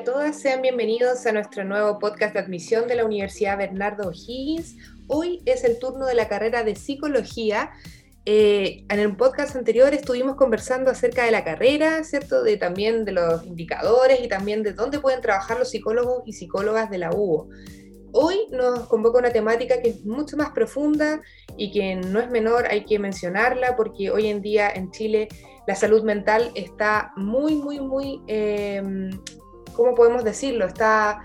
a 0.00 0.04
todas, 0.04 0.40
sean 0.40 0.62
bienvenidos 0.62 1.26
a 1.26 1.32
nuestro 1.32 1.62
nuevo 1.62 1.98
podcast 1.98 2.32
de 2.32 2.40
admisión 2.40 2.88
de 2.88 2.94
la 2.94 3.04
Universidad 3.04 3.58
Bernardo 3.58 4.08
O'Higgins. 4.08 4.76
Hoy 5.08 5.42
es 5.44 5.62
el 5.62 5.78
turno 5.78 6.06
de 6.06 6.14
la 6.14 6.26
carrera 6.26 6.64
de 6.64 6.74
psicología. 6.74 7.70
Eh, 8.24 8.86
en 8.88 8.98
el 8.98 9.14
podcast 9.14 9.56
anterior 9.56 9.92
estuvimos 9.92 10.36
conversando 10.36 10.90
acerca 10.90 11.26
de 11.26 11.32
la 11.32 11.44
carrera, 11.44 12.02
¿cierto? 12.02 12.42
De 12.42 12.56
también 12.56 13.04
de 13.04 13.12
los 13.12 13.44
indicadores 13.44 14.20
y 14.22 14.28
también 14.28 14.62
de 14.62 14.72
dónde 14.72 15.00
pueden 15.00 15.20
trabajar 15.20 15.58
los 15.58 15.68
psicólogos 15.68 16.22
y 16.24 16.32
psicólogas 16.32 16.88
de 16.88 16.96
la 16.96 17.10
UO. 17.10 17.50
Hoy 18.12 18.46
nos 18.52 18.88
convoca 18.88 19.18
una 19.18 19.32
temática 19.32 19.82
que 19.82 19.90
es 19.90 20.06
mucho 20.06 20.34
más 20.38 20.50
profunda 20.52 21.20
y 21.58 21.72
que 21.72 21.96
no 21.96 22.20
es 22.20 22.30
menor, 22.30 22.68
hay 22.70 22.86
que 22.86 22.98
mencionarla 22.98 23.76
porque 23.76 24.10
hoy 24.10 24.28
en 24.28 24.40
día 24.40 24.70
en 24.70 24.90
Chile 24.92 25.28
la 25.66 25.74
salud 25.74 26.02
mental 26.04 26.52
está 26.54 27.12
muy, 27.16 27.54
muy, 27.54 27.80
muy, 27.80 28.22
eh, 28.28 28.82
¿cómo 29.80 29.94
podemos 29.94 30.22
decirlo? 30.24 30.66
Está, 30.66 31.22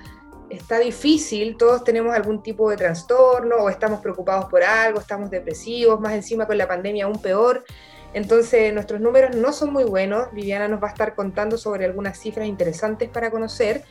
está 0.50 0.80
difícil, 0.80 1.58
todos 1.58 1.84
tenemos 1.84 2.16
algún 2.16 2.42
tipo 2.42 2.70
de 2.70 2.78
trastorno 2.78 3.58
o 3.58 3.70
estamos 3.70 4.00
preocupados 4.00 4.46
por 4.46 4.64
algo, 4.64 5.02
estamos 5.02 5.30
depresivos, 5.30 6.00
más 6.00 6.14
encima 6.14 6.48
con 6.48 6.58
la 6.58 6.66
pandemia 6.66 7.04
aún 7.04 7.22
peor. 7.22 7.66
Entonces 8.14 8.74
nuestros 8.74 9.02
números 9.02 9.36
no 9.36 9.52
son 9.52 9.74
muy 9.74 9.84
buenos. 9.84 10.32
Viviana 10.32 10.70
nos 10.70 10.82
va 10.82 10.88
a 10.88 10.92
estar 10.92 11.16
contando 11.16 11.58
sobre 11.58 11.84
algunas 11.84 12.18
cifras 12.18 12.48
interesantes 12.48 13.10
para 13.10 13.30
conocer. 13.30 13.84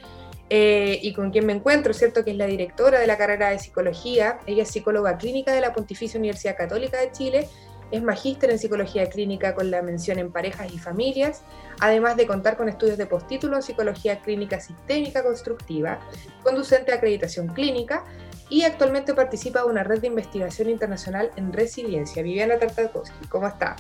Eh, 0.49 0.99
y 1.03 1.13
con 1.13 1.31
quien 1.31 1.45
me 1.45 1.53
encuentro, 1.53 1.93
¿cierto? 1.93 2.25
Que 2.25 2.31
es 2.31 2.37
la 2.39 2.47
directora 2.47 3.01
de 3.01 3.07
la 3.07 3.19
carrera 3.19 3.51
de 3.51 3.59
psicología. 3.59 4.39
Ella 4.47 4.63
es 4.63 4.71
psicóloga 4.71 5.19
clínica 5.19 5.53
de 5.53 5.61
la 5.61 5.75
Pontificia 5.75 6.19
Universidad 6.19 6.57
Católica 6.57 6.99
de 7.01 7.13
Chile. 7.13 7.49
Es 7.91 8.03
magíster 8.03 8.51
en 8.51 8.59
psicología 8.59 9.09
clínica 9.09 9.55
con 9.55 9.71
la 9.71 9.83
mención 9.83 10.19
en 10.19 10.33
parejas 10.33 10.73
y 10.73 10.79
familias, 10.79 11.43
además 11.81 12.17
de 12.17 12.27
contar 12.27 12.57
con 12.57 12.69
estudios 12.69 12.99
de 12.99 13.07
postítulo 13.07 13.57
en 13.57 13.63
psicología 13.63 14.21
clínica 14.21 14.61
sistémica 14.61 15.23
constructiva, 15.23 16.01
conducente 16.43 16.93
a 16.93 16.97
acreditación 16.97 17.49
clínica 17.49 18.05
y 18.49 18.63
actualmente 18.63 19.15
participa 19.15 19.61
de 19.61 19.67
una 19.67 19.85
red 19.85 20.01
de 20.01 20.09
investigación 20.09 20.71
internacional 20.71 21.31
en 21.37 21.53
resiliencia. 21.53 22.23
Viviana 22.23 22.59
Tartakovsky, 22.59 23.29
¿cómo 23.29 23.47
está? 23.47 23.77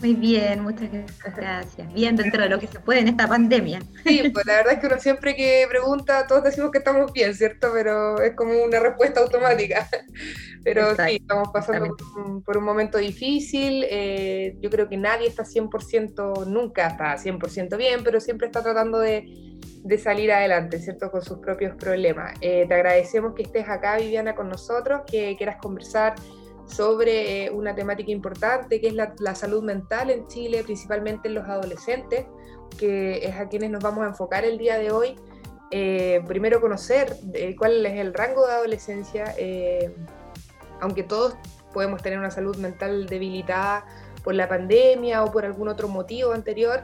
Muy 0.00 0.14
bien, 0.14 0.62
muchas 0.62 0.90
gracias. 1.34 1.92
Bien 1.94 2.16
dentro 2.16 2.42
de 2.42 2.48
lo 2.48 2.58
que 2.58 2.66
se 2.66 2.78
puede 2.80 3.00
en 3.00 3.08
esta 3.08 3.26
pandemia. 3.26 3.80
Sí, 4.04 4.30
pues 4.32 4.44
la 4.46 4.56
verdad 4.56 4.74
es 4.74 4.80
que 4.80 4.86
uno 4.86 4.98
siempre 4.98 5.34
que 5.34 5.66
pregunta, 5.68 6.26
todos 6.26 6.44
decimos 6.44 6.70
que 6.70 6.78
estamos 6.78 7.12
bien, 7.12 7.34
¿cierto? 7.34 7.70
Pero 7.72 8.20
es 8.20 8.34
como 8.34 8.52
una 8.62 8.78
respuesta 8.78 9.20
automática. 9.20 9.88
Pero 10.64 10.96
sí, 10.96 11.16
estamos 11.20 11.48
pasando 11.52 11.96
por 12.44 12.56
un, 12.56 12.64
momento 12.64 12.98
difícil. 12.98 13.84
Eh, 13.88 14.56
yo 14.60 14.68
creo 14.68 14.88
que 14.88 14.96
nadie 14.96 15.28
está 15.28 15.44
100%, 15.44 16.46
nunca 16.46 16.88
está 16.88 17.16
100% 17.16 17.76
bien, 17.76 18.02
pero 18.02 18.20
siempre 18.20 18.48
está 18.48 18.64
tratando 18.64 18.98
de, 18.98 19.26
de, 19.84 19.98
salir 19.98 20.32
adelante, 20.32 20.80
¿cierto? 20.80 21.12
Con 21.12 21.22
sus 21.22 21.38
propios 21.38 21.76
problemas. 21.76 22.34
Eh, 22.40 22.66
te 22.66 22.74
agradecemos 22.74 23.32
que 23.34 23.42
estés 23.42 23.68
acá, 23.68 23.96
Viviana, 23.96 24.34
con 24.34 24.48
nosotros, 24.48 25.02
que 25.06 25.36
quieras 25.36 25.58
conversar 25.62 26.16
sobre 26.66 27.44
eh, 27.44 27.50
una 27.50 27.74
temática 27.74 28.10
importante 28.10 28.80
que 28.80 28.88
es 28.88 28.94
la, 28.94 29.34
salud 29.34 29.62
mental 29.62 30.10
en 30.10 30.26
Chile, 30.26 30.62
principalmente 30.64 31.28
en 31.28 31.34
los 31.34 31.48
adolescentes, 31.48 32.26
que 32.78 33.24
es 33.24 33.36
a 33.36 33.48
quienes 33.48 33.70
nos 33.70 33.82
vamos 33.82 34.04
a 34.04 34.08
enfocar 34.08 34.44
el 34.44 34.58
día 34.58 34.76
de 34.78 34.90
hoy. 34.90 35.16
Eh, 35.70 36.22
primero 36.26 36.60
conocer 36.60 37.16
eh, 37.34 37.56
cuál 37.56 37.84
es 37.84 37.98
el 37.98 38.14
rango 38.14 38.46
de 38.46 38.52
adolescencia, 38.52 39.34
aunque 40.80 41.02
todos 41.02 41.34
podemos 41.72 42.02
tener 42.02 42.18
una 42.18 42.30
salud 42.30 42.56
mental 42.56 43.06
debilitada 43.06 43.84
por 44.22 44.34
la 44.34 44.48
pandemia 44.48 45.22
o 45.24 45.30
por 45.30 45.44
algún 45.44 45.68
otro 45.68 45.88
motivo 45.88 46.32
anterior, 46.32 46.82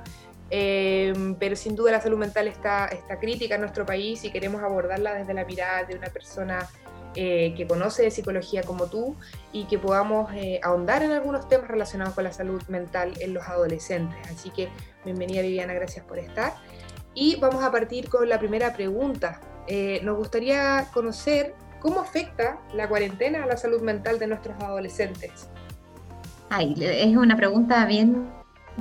pero 0.48 1.56
sin 1.56 1.74
duda 1.74 1.92
la 1.92 2.00
salud 2.00 2.18
mental 2.18 2.46
está, 2.46 2.86
está 2.86 3.18
crítica 3.18 3.54
en 3.54 3.62
nuestro 3.62 3.86
país 3.86 4.22
y 4.24 4.30
queremos 4.30 4.62
abordarla 4.62 5.14
desde 5.14 5.34
la 5.34 5.44
mirada 5.44 5.84
de 5.84 5.96
una 5.96 6.08
persona 6.08 6.68
eh, 7.14 7.52
que 7.56 7.66
conoce 7.66 8.02
de 8.02 8.10
psicología 8.10 8.62
como 8.62 8.86
tú 8.86 9.16
y 9.52 9.64
que 9.64 9.78
podamos 9.78 10.32
eh, 10.34 10.60
ahondar 10.62 11.02
en 11.02 11.12
algunos 11.12 11.48
temas 11.48 11.68
relacionados 11.68 12.14
con 12.14 12.24
la 12.24 12.32
salud 12.32 12.62
mental 12.68 13.12
en 13.20 13.34
los 13.34 13.46
adolescentes. 13.46 14.16
Así 14.30 14.50
que 14.50 14.68
bienvenida 15.04 15.42
Viviana, 15.42 15.74
gracias 15.74 16.04
por 16.06 16.18
estar. 16.18 16.54
Y 17.14 17.36
vamos 17.36 17.62
a 17.62 17.70
partir 17.70 18.08
con 18.08 18.28
la 18.28 18.38
primera 18.38 18.72
pregunta. 18.72 19.40
Eh, 19.66 20.00
nos 20.02 20.16
gustaría 20.16 20.88
conocer 20.92 21.54
cómo 21.80 22.00
afecta 22.00 22.58
la 22.74 22.88
cuarentena 22.88 23.42
a 23.44 23.46
la 23.46 23.56
salud 23.56 23.82
mental 23.82 24.18
de 24.18 24.28
nuestros 24.28 24.60
adolescentes. 24.62 25.50
Ay, 26.48 26.74
es 26.78 27.16
una 27.16 27.36
pregunta 27.36 27.84
bien 27.86 28.30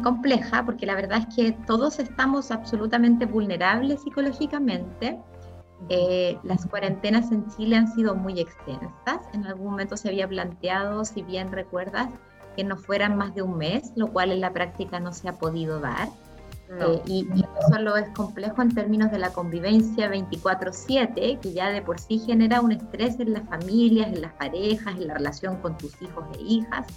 compleja 0.04 0.64
porque 0.66 0.86
la 0.86 0.96
verdad 0.96 1.20
es 1.28 1.36
que 1.36 1.52
todos 1.68 2.00
estamos 2.00 2.52
absolutamente 2.52 3.26
vulnerables 3.26 4.02
psicológicamente 4.04 5.20
eh, 5.90 6.38
las 6.44 6.66
cuarentenas 6.66 7.32
en 7.32 7.48
Chile 7.50 7.76
han 7.76 7.94
sido 7.94 8.16
muy 8.16 8.40
extensas. 8.40 9.20
En 9.34 9.46
algún 9.46 9.72
momento 9.72 9.98
se 9.98 10.10
había 10.10 10.28
planteado, 10.28 11.06
si 11.06 11.22
bien 11.22 11.52
recuerdas, 11.52 12.10
que 12.56 12.64
no 12.64 12.78
fueran 12.78 13.18
más 13.18 13.34
de 13.36 13.42
un 13.42 13.58
mes, 13.58 13.92
lo 13.96 14.08
cual 14.12 14.32
en 14.32 14.42
la 14.42 14.54
práctica 14.54 15.00
no 15.00 15.14
se 15.14 15.30
ha 15.30 15.34
podido 15.34 15.80
dar. 15.80 16.10
Eh, 16.80 17.02
y, 17.06 17.28
y, 17.36 17.46
eso 17.68 17.80
lo 17.80 17.98
es 17.98 18.08
complejo 18.10 18.62
en 18.62 18.74
términos 18.74 19.12
de 19.12 19.20
la 19.20 19.34
convivencia 19.34 20.10
24/7, 20.10 21.40
que 21.40 21.54
ya 21.54 21.70
de 21.70 21.82
por 21.82 22.00
sí 22.00 22.20
genera 22.20 22.62
un 22.62 22.72
estrés 22.72 23.20
en 23.20 23.34
las 23.34 23.44
familias, 23.50 24.08
en 24.08 24.22
las 24.22 24.34
parejas, 24.34 24.96
en 24.96 25.08
la 25.08 25.16
relación 25.16 25.58
con 25.58 25.78
tus 25.78 26.02
hijos 26.02 26.24
e 26.38 26.42
hijas, 26.42 26.88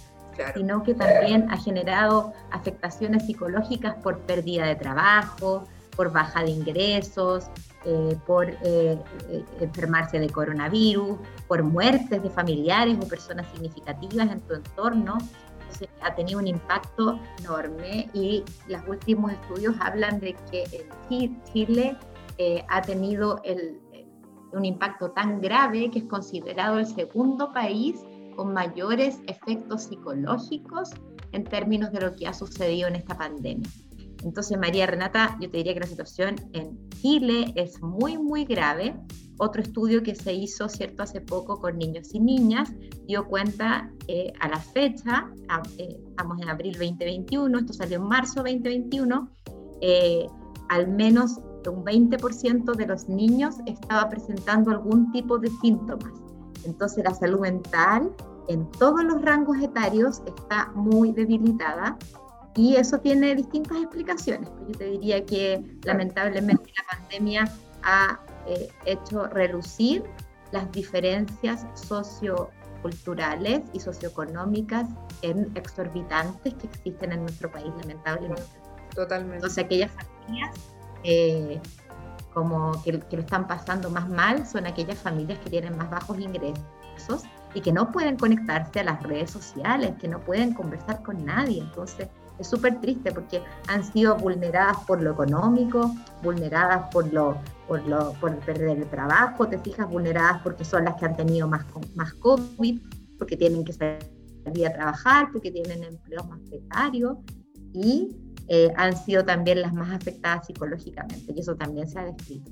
sino 0.55 0.83
que 0.83 0.93
también 0.93 1.49
ha 1.51 1.57
generado 1.57 2.33
afectaciones 2.51 3.25
psicológicas 3.25 3.95
por 3.95 4.19
pérdida 4.19 4.65
de 4.65 4.75
trabajo, 4.75 5.65
por 5.95 6.11
baja 6.11 6.43
de 6.43 6.51
ingresos, 6.51 7.49
eh, 7.85 8.17
por 8.25 8.49
eh, 8.49 8.57
eh, 8.63 9.45
enfermarse 9.59 10.19
de 10.19 10.27
coronavirus, 10.29 11.19
por 11.47 11.61
muertes 11.61 12.23
de 12.23 12.29
familiares 12.31 12.97
o 12.99 13.07
personas 13.07 13.45
significativas 13.53 14.31
en 14.31 14.41
tu 14.41 14.55
entorno. 14.55 15.17
Entonces, 15.59 15.89
ha 16.01 16.15
tenido 16.15 16.39
un 16.39 16.47
impacto 16.47 17.19
enorme 17.39 18.09
y 18.13 18.43
los 18.67 18.81
últimos 18.87 19.33
estudios 19.33 19.75
hablan 19.79 20.19
de 20.19 20.35
que 20.49 20.87
en 21.09 21.43
Chile 21.43 21.95
ha 22.69 22.81
tenido 22.81 23.41
un 24.51 24.65
impacto 24.65 25.11
tan 25.11 25.39
grave 25.39 25.91
que 25.91 25.99
es 25.99 26.05
considerado 26.05 26.79
el 26.79 26.87
segundo 26.87 27.53
país 27.53 28.03
con 28.35 28.51
mayores 28.51 29.19
efectos 29.27 29.83
psicológicos 29.83 30.89
en 31.33 31.43
términos 31.43 31.91
de 31.91 32.01
lo 32.01 32.15
que 32.15 32.27
ha 32.27 32.33
sucedido 32.33 32.87
en 32.87 32.95
esta 32.95 33.17
pandemia. 33.17 33.69
Entonces, 34.23 34.57
María 34.57 34.85
Renata, 34.85 35.37
yo 35.39 35.49
te 35.49 35.57
diría 35.57 35.73
que 35.73 35.81
la 35.81 35.87
situación 35.87 36.35
en 36.53 36.77
Chile 37.01 37.53
es 37.55 37.81
muy, 37.81 38.17
muy 38.17 38.45
grave. 38.45 38.95
Otro 39.37 39.61
estudio 39.61 40.01
que 40.01 40.15
se 40.15 40.33
hizo, 40.33 40.69
¿cierto?, 40.69 41.03
hace 41.03 41.21
poco 41.21 41.59
con 41.59 41.77
niños 41.77 42.13
y 42.13 42.19
niñas, 42.19 42.71
dio 43.05 43.27
cuenta 43.27 43.91
eh, 44.07 44.31
a 44.39 44.47
la 44.47 44.59
fecha, 44.59 45.29
eh, 45.77 45.97
estamos 46.07 46.41
en 46.41 46.49
abril 46.49 46.73
2021, 46.73 47.59
esto 47.59 47.73
salió 47.73 47.97
en 47.97 48.03
marzo 48.03 48.35
2021, 48.35 49.29
eh, 49.81 50.27
al 50.69 50.87
menos 50.87 51.41
un 51.69 51.83
20% 51.83 52.75
de 52.75 52.87
los 52.87 53.09
niños 53.09 53.55
estaba 53.65 54.09
presentando 54.09 54.71
algún 54.71 55.11
tipo 55.11 55.37
de 55.37 55.49
síntomas. 55.61 56.13
Entonces, 56.63 57.03
la 57.03 57.13
salud 57.13 57.41
mental 57.41 58.11
en 58.47 58.69
todos 58.71 59.03
los 59.03 59.21
rangos 59.21 59.57
etarios 59.61 60.21
está 60.25 60.71
muy 60.75 61.11
debilitada 61.11 61.97
y 62.55 62.77
eso 62.77 62.99
tiene 62.99 63.35
distintas 63.35 63.77
explicaciones. 63.77 64.49
Pues 64.49 64.67
yo 64.69 64.77
te 64.77 64.85
diría 64.85 65.25
que 65.25 65.61
lamentablemente 65.83 66.71
la 66.77 66.97
pandemia 66.97 67.51
ha 67.83 68.19
eh, 68.47 68.69
hecho 68.85 69.27
relucir 69.27 70.03
las 70.51 70.71
diferencias 70.71 71.65
socioculturales 71.73 73.61
y 73.73 73.79
socioeconómicas 73.79 74.87
exorbitantes 75.55 76.53
que 76.53 76.67
existen 76.67 77.11
en 77.11 77.21
nuestro 77.21 77.51
país, 77.51 77.73
lamentablemente. 77.81 78.43
Totalmente. 78.95 79.35
Entonces, 79.35 79.65
aquellas 79.65 79.91
familias 79.91 80.51
eh, 81.03 81.59
como 82.33 82.81
que, 82.83 82.99
que, 82.99 83.17
lo 83.17 83.23
están 83.23 83.47
pasando 83.47 83.89
más 83.89 84.07
mal 84.07 84.47
son 84.47 84.65
aquellas 84.65 84.97
familias 84.99 85.39
que 85.39 85.49
tienen 85.49 85.77
más 85.77 85.89
bajos 85.89 86.19
ingresos 86.19 87.23
y 87.53 87.61
que 87.61 87.73
no 87.73 87.91
pueden 87.91 88.17
conectarse 88.17 88.79
a 88.79 88.83
las 88.83 89.03
redes 89.03 89.31
sociales, 89.31 89.93
que 89.99 90.07
no 90.07 90.19
pueden 90.21 90.53
conversar 90.53 91.01
con 91.03 91.25
nadie. 91.25 91.61
Entonces, 91.61 92.07
es 92.39 92.47
súper 92.47 92.79
triste 92.81 93.11
porque 93.11 93.41
han 93.67 93.83
sido 93.83 94.15
vulneradas 94.17 94.77
por 94.85 95.01
lo 95.01 95.11
económico, 95.11 95.95
vulneradas 96.23 96.89
por 96.91 97.11
lo, 97.13 97.37
por 97.67 97.85
lo 97.87 98.13
por 98.13 98.37
perder 98.39 98.77
el 98.77 98.89
trabajo, 98.89 99.47
te 99.47 99.57
fijas, 99.59 99.89
vulneradas 99.89 100.41
porque 100.41 100.65
son 100.65 100.85
las 100.85 100.95
que 100.95 101.05
han 101.05 101.15
tenido 101.15 101.47
más, 101.47 101.65
más 101.95 102.13
COVID, 102.13 102.81
porque 103.17 103.37
tienen 103.37 103.63
que 103.63 103.73
salir 103.73 104.67
a 104.67 104.73
trabajar, 104.73 105.29
porque 105.31 105.51
tienen 105.51 105.83
empleos 105.83 106.27
más 106.27 106.39
precarios 106.49 107.17
y 107.73 108.15
eh, 108.47 108.71
han 108.75 108.95
sido 108.95 109.25
también 109.25 109.61
las 109.61 109.73
más 109.73 109.91
afectadas 109.91 110.45
psicológicamente 110.45 111.33
y 111.35 111.39
eso 111.39 111.55
también 111.55 111.87
se 111.87 111.99
ha 111.99 112.05
descrito. 112.05 112.51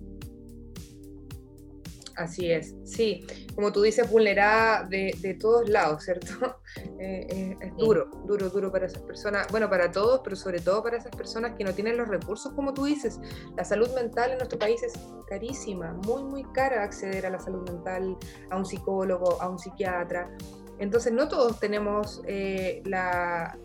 Así 2.16 2.52
es, 2.52 2.76
sí. 2.84 3.26
Como 3.56 3.72
tú 3.72 3.82
dices, 3.82 4.10
vulnerada 4.10 4.84
de, 4.84 5.16
de 5.20 5.34
todos 5.34 5.70
lados, 5.70 6.04
¿cierto? 6.04 6.28
Eh, 7.00 7.28
eh, 7.30 7.58
es 7.62 7.76
duro, 7.78 8.10
duro, 8.26 8.50
duro 8.50 8.72
para 8.72 8.88
esas 8.88 9.04
personas, 9.04 9.46
bueno, 9.52 9.70
para 9.70 9.92
todos, 9.92 10.22
pero 10.24 10.36
sobre 10.36 10.60
todo 10.60 10.82
para 10.82 10.98
esas 10.98 11.16
personas 11.16 11.54
que 11.56 11.64
no 11.64 11.72
tienen 11.74 11.98
los 11.98 12.08
recursos, 12.08 12.52
como 12.54 12.74
tú 12.74 12.86
dices. 12.86 13.20
La 13.56 13.64
salud 13.64 13.94
mental 13.94 14.32
en 14.32 14.38
nuestro 14.38 14.58
país 14.58 14.82
es 14.82 14.94
carísima, 15.28 15.94
muy, 16.08 16.24
muy 16.24 16.44
cara 16.52 16.82
acceder 16.82 17.28
a 17.28 17.30
la 17.30 17.40
salud 17.40 17.70
mental, 17.70 18.18
a 18.50 18.58
un 18.58 18.66
psicólogo, 18.66 19.40
a 19.40 19.50
un 19.50 19.60
psiquiatra. 19.60 20.36
Entonces, 20.80 21.14
no 21.14 21.28
todos 21.28 21.60
tenemos 21.60 22.24
eh, 22.26 22.82
la, 22.86 23.56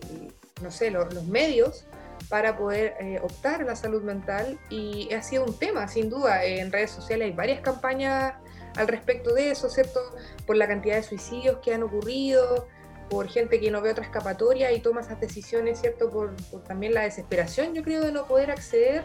no 0.62 0.70
sé, 0.70 0.90
los 0.90 1.24
medios 1.24 1.86
para 2.28 2.56
poder 2.56 2.94
eh, 3.00 3.18
optar 3.22 3.62
a 3.62 3.64
la 3.64 3.76
salud 3.76 4.02
mental 4.02 4.58
y 4.68 5.12
ha 5.14 5.22
sido 5.22 5.44
un 5.44 5.58
tema, 5.58 5.88
sin 5.88 6.10
duda. 6.10 6.44
En 6.44 6.70
redes 6.70 6.90
sociales 6.90 7.26
hay 7.26 7.32
varias 7.32 7.60
campañas 7.60 8.34
al 8.76 8.86
respecto 8.86 9.34
de 9.34 9.50
eso, 9.50 9.68
¿cierto? 9.70 10.00
Por 10.46 10.56
la 10.56 10.68
cantidad 10.68 10.96
de 10.96 11.02
suicidios 11.02 11.58
que 11.58 11.72
han 11.72 11.82
ocurrido, 11.82 12.68
por 13.08 13.28
gente 13.28 13.58
que 13.60 13.70
no 13.70 13.80
ve 13.80 13.90
otra 13.90 14.04
escapatoria 14.04 14.70
y 14.72 14.80
toma 14.80 15.00
esas 15.00 15.20
decisiones, 15.20 15.80
¿cierto? 15.80 16.10
Por, 16.10 16.36
también 16.64 16.94
la 16.94 17.02
desesperación, 17.02 17.74
yo 17.74 17.82
creo, 17.82 18.02
de 18.02 18.12
no 18.12 18.26
poder 18.26 18.50
acceder 18.50 19.04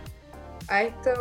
a, 0.68 0.84
esto, 0.84 1.12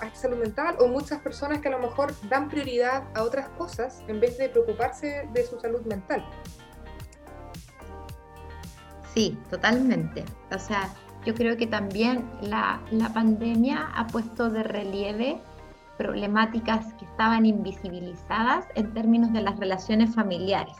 a 0.00 0.06
esta 0.06 0.18
salud 0.18 0.38
mental 0.38 0.76
o 0.78 0.88
muchas 0.88 1.20
personas 1.20 1.60
que 1.60 1.68
a 1.68 1.72
lo 1.72 1.78
mejor 1.78 2.14
dan 2.28 2.48
prioridad 2.48 3.04
a 3.14 3.22
otras 3.22 3.48
cosas 3.50 4.02
en 4.08 4.20
vez 4.20 4.38
de 4.38 4.48
preocuparse 4.48 5.28
de 5.32 5.44
su 5.44 5.60
salud 5.60 5.82
mental. 5.82 6.24
Sí, 9.14 9.38
totalmente. 9.48 10.24
O 10.50 10.58
sea, 10.58 10.92
yo 11.24 11.34
creo 11.34 11.56
que 11.56 11.66
también 11.66 12.24
la, 12.42 12.80
pandemia 13.12 13.90
ha 13.94 14.06
puesto 14.06 14.50
de 14.50 14.62
relieve 14.62 15.40
problemáticas 15.96 16.92
que 16.94 17.04
estaban 17.04 17.46
invisibilizadas 17.46 18.66
en 18.74 18.92
términos 18.94 19.32
de 19.32 19.40
las 19.42 19.58
relaciones 19.58 20.14
familiares. 20.14 20.76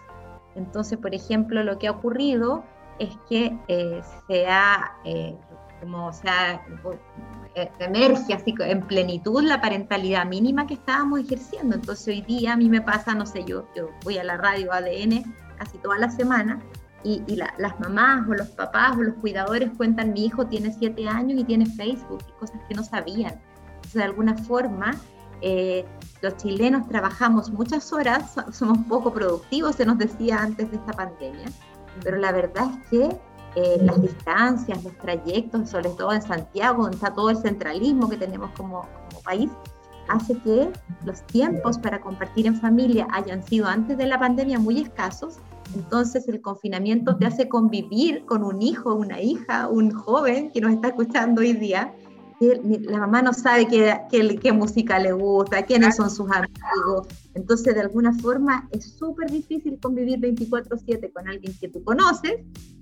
Entonces, 0.54 0.98
por 0.98 1.14
ejemplo, 1.14 1.62
lo 1.62 1.78
que 1.78 1.88
ha 1.88 1.92
ocurrido 1.92 2.64
es 2.98 3.16
que 3.28 3.56
eh, 3.68 4.00
se 4.26 4.46
ha, 4.46 4.96
eh, 5.04 5.36
como 5.80 6.12
se 6.12 6.28
eh, 7.54 7.70
emerge 7.78 8.34
así 8.34 8.54
en 8.58 8.82
plenitud 8.86 9.42
la 9.42 9.60
parentalidad 9.60 10.26
mínima 10.26 10.66
que 10.66 10.74
estábamos 10.74 11.20
ejerciendo. 11.20 11.76
Entonces, 11.76 12.08
hoy 12.08 12.22
día 12.22 12.52
a 12.52 12.56
mí 12.56 12.68
me 12.68 12.80
pasa, 12.80 13.14
no 13.14 13.26
sé, 13.26 13.44
yo, 13.44 13.66
yo 13.74 13.90
voy 14.04 14.18
a 14.18 14.24
la 14.24 14.36
radio 14.36 14.72
ADN 14.72 15.34
casi 15.58 15.78
toda 15.78 15.98
la 15.98 16.10
semana 16.10 16.60
y, 17.04 17.36
las 17.36 17.78
mamás 17.80 18.26
o 18.28 18.34
los 18.34 18.48
papás 18.48 18.96
o 18.96 19.02
los 19.02 19.14
cuidadores 19.16 19.70
cuentan, 19.76 20.12
mi 20.12 20.24
hijo 20.24 20.46
tiene 20.46 20.72
siete 20.72 21.06
años 21.06 21.38
y 21.38 21.44
tiene 21.44 21.66
Facebook 21.66 22.20
y 22.28 22.32
cosas 22.40 22.60
que 22.68 22.74
no 22.74 22.82
sabían. 22.82 23.40
Entonces, 23.66 23.94
de 23.94 24.02
alguna 24.02 24.36
forma, 24.36 24.96
eh, 25.42 25.84
los 26.22 26.36
chilenos 26.38 26.88
trabajamos 26.88 27.50
muchas 27.50 27.92
horas, 27.92 28.34
somos 28.52 28.78
poco 28.88 29.12
productivos, 29.12 29.76
se 29.76 29.84
nos 29.84 29.98
decía 29.98 30.38
antes 30.40 30.70
de 30.70 30.76
esta 30.78 30.92
pandemia, 30.92 31.46
pero 32.02 32.16
la 32.16 32.32
verdad 32.32 32.70
es 32.70 32.88
que 32.88 33.20
eh, 33.56 33.78
las 33.82 34.00
distancias, 34.00 34.82
los 34.82 34.96
trayectos, 34.98 35.70
sobre 35.70 35.90
todo 35.90 36.12
en 36.12 36.22
Santiago, 36.22 36.84
donde 36.84 36.96
está 36.96 37.14
todo 37.14 37.30
el 37.30 37.36
centralismo 37.36 38.08
que 38.08 38.16
tenemos 38.16 38.50
como, 38.56 38.88
como 39.10 39.22
país, 39.22 39.50
hace 40.08 40.36
que 40.38 40.72
los 41.04 41.22
tiempos 41.26 41.78
para 41.78 42.00
compartir 42.00 42.46
en 42.46 42.56
familia 42.56 43.06
hayan 43.12 43.42
sido 43.42 43.66
antes 43.66 43.96
de 43.96 44.06
la 44.06 44.18
pandemia 44.18 44.58
muy 44.58 44.80
escasos 44.80 45.38
entonces 45.74 46.28
el 46.28 46.40
confinamiento 46.40 47.16
te 47.16 47.26
hace 47.26 47.48
convivir 47.48 48.24
con 48.26 48.44
un 48.44 48.62
hijo, 48.62 48.94
una 48.94 49.20
hija, 49.20 49.68
un 49.68 49.90
joven 49.90 50.50
que 50.52 50.60
nos 50.60 50.72
está 50.72 50.88
escuchando 50.88 51.40
hoy 51.40 51.52
día. 51.52 51.94
La 52.40 52.98
mamá 52.98 53.22
no 53.22 53.32
sabe 53.32 53.66
qué, 53.66 53.94
qué, 54.10 54.52
música 54.52 54.98
le 54.98 55.12
gusta, 55.12 55.62
quiénes 55.62 55.96
son 55.96 56.10
sus 56.10 56.28
amigos. 56.30 57.08
Entonces, 57.34 57.74
de 57.74 57.80
alguna 57.80 58.12
forma, 58.18 58.68
es 58.72 58.92
súper 58.92 59.30
difícil 59.30 59.78
convivir 59.80 60.20
24/7 60.20 61.12
con 61.12 61.28
alguien 61.28 61.54
que 61.58 61.68
tú 61.68 61.82
conoces. 61.84 62.40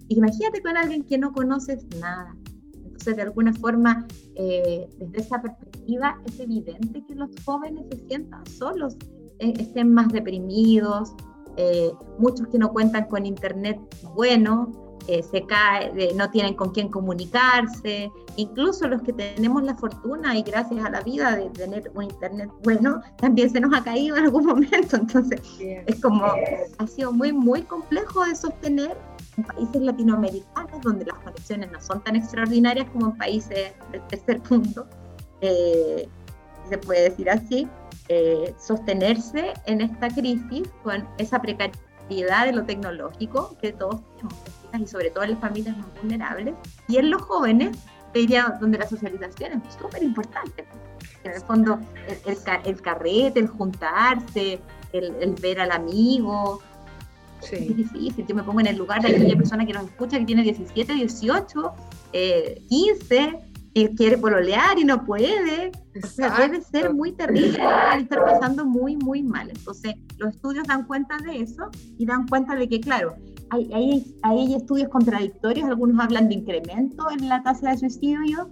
Imagínate 0.08 0.62
con 0.62 0.76
alguien 0.76 1.04
que 1.04 1.16
no 1.16 1.32
conoces 1.32 1.86
nada. 2.00 2.34
Entonces, 2.74 3.16
de 3.16 3.22
alguna 3.22 3.52
forma, 3.52 4.06
eh, 4.34 4.88
desde 4.98 5.20
esa 5.20 5.40
perspectiva, 5.40 6.20
es 6.26 6.40
evidente 6.40 7.04
que 7.06 7.14
los 7.14 7.30
jóvenes 7.44 7.84
se 7.90 7.98
sientan 8.08 8.44
solos, 8.46 8.96
eh, 9.38 9.52
estén 9.58 9.92
más 9.92 10.08
deprimidos, 10.08 11.14
eh, 11.56 11.92
muchos 12.18 12.46
que 12.48 12.58
no 12.58 12.72
cuentan 12.72 13.06
con 13.06 13.26
internet 13.26 13.78
bueno, 14.14 14.72
eh, 15.08 15.22
se 15.22 15.44
cae, 15.46 16.14
no 16.14 16.30
tienen 16.30 16.54
con 16.54 16.70
quién 16.70 16.88
comunicarse, 16.88 18.10
incluso 18.36 18.86
los 18.86 19.02
que 19.02 19.12
tenemos 19.12 19.62
la 19.64 19.74
fortuna 19.76 20.36
y 20.38 20.42
gracias 20.42 20.84
a 20.84 20.90
la 20.90 21.00
vida 21.00 21.34
de 21.34 21.50
tener 21.50 21.90
un 21.94 22.04
internet 22.04 22.48
bueno, 22.62 23.00
también 23.16 23.50
se 23.50 23.60
nos 23.60 23.74
ha 23.74 23.82
caído 23.82 24.16
en 24.16 24.24
algún 24.24 24.46
momento, 24.46 24.96
entonces 24.96 25.40
es 25.58 26.00
como, 26.00 26.24
ha 26.78 26.86
sido 26.86 27.12
muy, 27.12 27.32
muy 27.32 27.62
complejo 27.62 28.24
de 28.24 28.36
sostener 28.36 28.96
en 29.36 29.44
países 29.44 29.82
latinoamericanos 29.82 30.80
donde 30.82 31.04
las 31.06 31.18
conexiones 31.18 31.72
no 31.72 31.80
son 31.80 32.02
tan 32.04 32.14
extraordinarias 32.14 32.88
como 32.90 33.06
en 33.06 33.18
países 33.18 33.72
del 33.90 34.06
tercer 34.06 34.40
mundo, 34.50 34.86
eh, 35.40 36.08
se 36.68 36.78
puede 36.78 37.10
decir 37.10 37.28
así, 37.28 37.68
eh, 38.14 38.54
sostenerse 38.58 39.54
en 39.64 39.80
esta 39.80 40.10
crisis 40.10 40.68
con 40.82 41.08
esa 41.16 41.40
precariedad 41.40 42.44
de 42.44 42.52
lo 42.52 42.62
tecnológico 42.64 43.56
que 43.58 43.72
todos 43.72 44.02
tenemos, 44.16 44.34
y 44.78 44.86
sobre 44.86 45.08
todo 45.08 45.24
en 45.24 45.30
las 45.30 45.40
familias 45.40 45.78
más 45.78 45.86
vulnerables, 45.98 46.54
y 46.88 46.98
en 46.98 47.10
los 47.10 47.22
jóvenes, 47.22 47.78
diría, 48.12 48.58
donde 48.60 48.76
la 48.76 48.86
socialización 48.86 49.62
es 49.66 49.74
súper 49.80 50.02
importante. 50.02 50.66
En 51.24 51.32
el 51.32 51.40
fondo, 51.40 51.80
el, 52.26 52.36
el, 52.66 52.82
carrete, 52.82 53.40
el 53.40 53.48
juntarse, 53.48 54.60
el, 54.92 55.34
ver 55.40 55.60
al 55.60 55.72
amigo, 55.72 56.60
Es 57.40 57.76
difícil, 57.76 58.26
yo 58.26 58.34
me 58.34 58.42
pongo 58.42 58.60
en 58.60 58.66
el 58.66 58.76
lugar 58.76 59.00
de 59.00 59.08
aquella 59.08 59.36
persona 59.36 59.64
que 59.64 59.72
nos 59.72 59.86
escucha 59.86 60.18
que 60.18 60.26
tiene 60.26 60.42
17, 60.42 60.92
18, 60.92 61.72
eh, 62.12 62.62
15, 62.68 63.51
y 63.74 63.88
quiere 63.96 64.18
pololear 64.18 64.78
y 64.78 64.84
no 64.84 65.04
puede. 65.04 65.72
O 66.02 66.06
sea, 66.06 66.36
debe 66.38 66.60
ser 66.62 66.92
muy 66.92 67.12
terrible, 67.12 67.58
estar 67.98 68.24
pasando 68.24 68.64
muy, 68.64 68.96
muy 68.96 69.22
mal. 69.22 69.50
Entonces, 69.50 69.94
los 70.18 70.34
estudios 70.34 70.66
dan 70.66 70.86
cuenta 70.86 71.16
de 71.18 71.40
eso 71.40 71.70
y 71.98 72.06
dan 72.06 72.26
cuenta 72.26 72.54
de 72.54 72.68
que, 72.68 72.80
claro, 72.80 73.14
hay, 73.50 73.70
hay, 73.72 74.16
hay 74.22 74.54
estudios 74.54 74.88
contradictorios, 74.88 75.68
algunos 75.68 76.02
hablan 76.02 76.28
de 76.28 76.36
incremento 76.36 77.10
en 77.10 77.28
la 77.28 77.42
tasa 77.42 77.70
de 77.70 77.78
suicidio, 77.78 78.50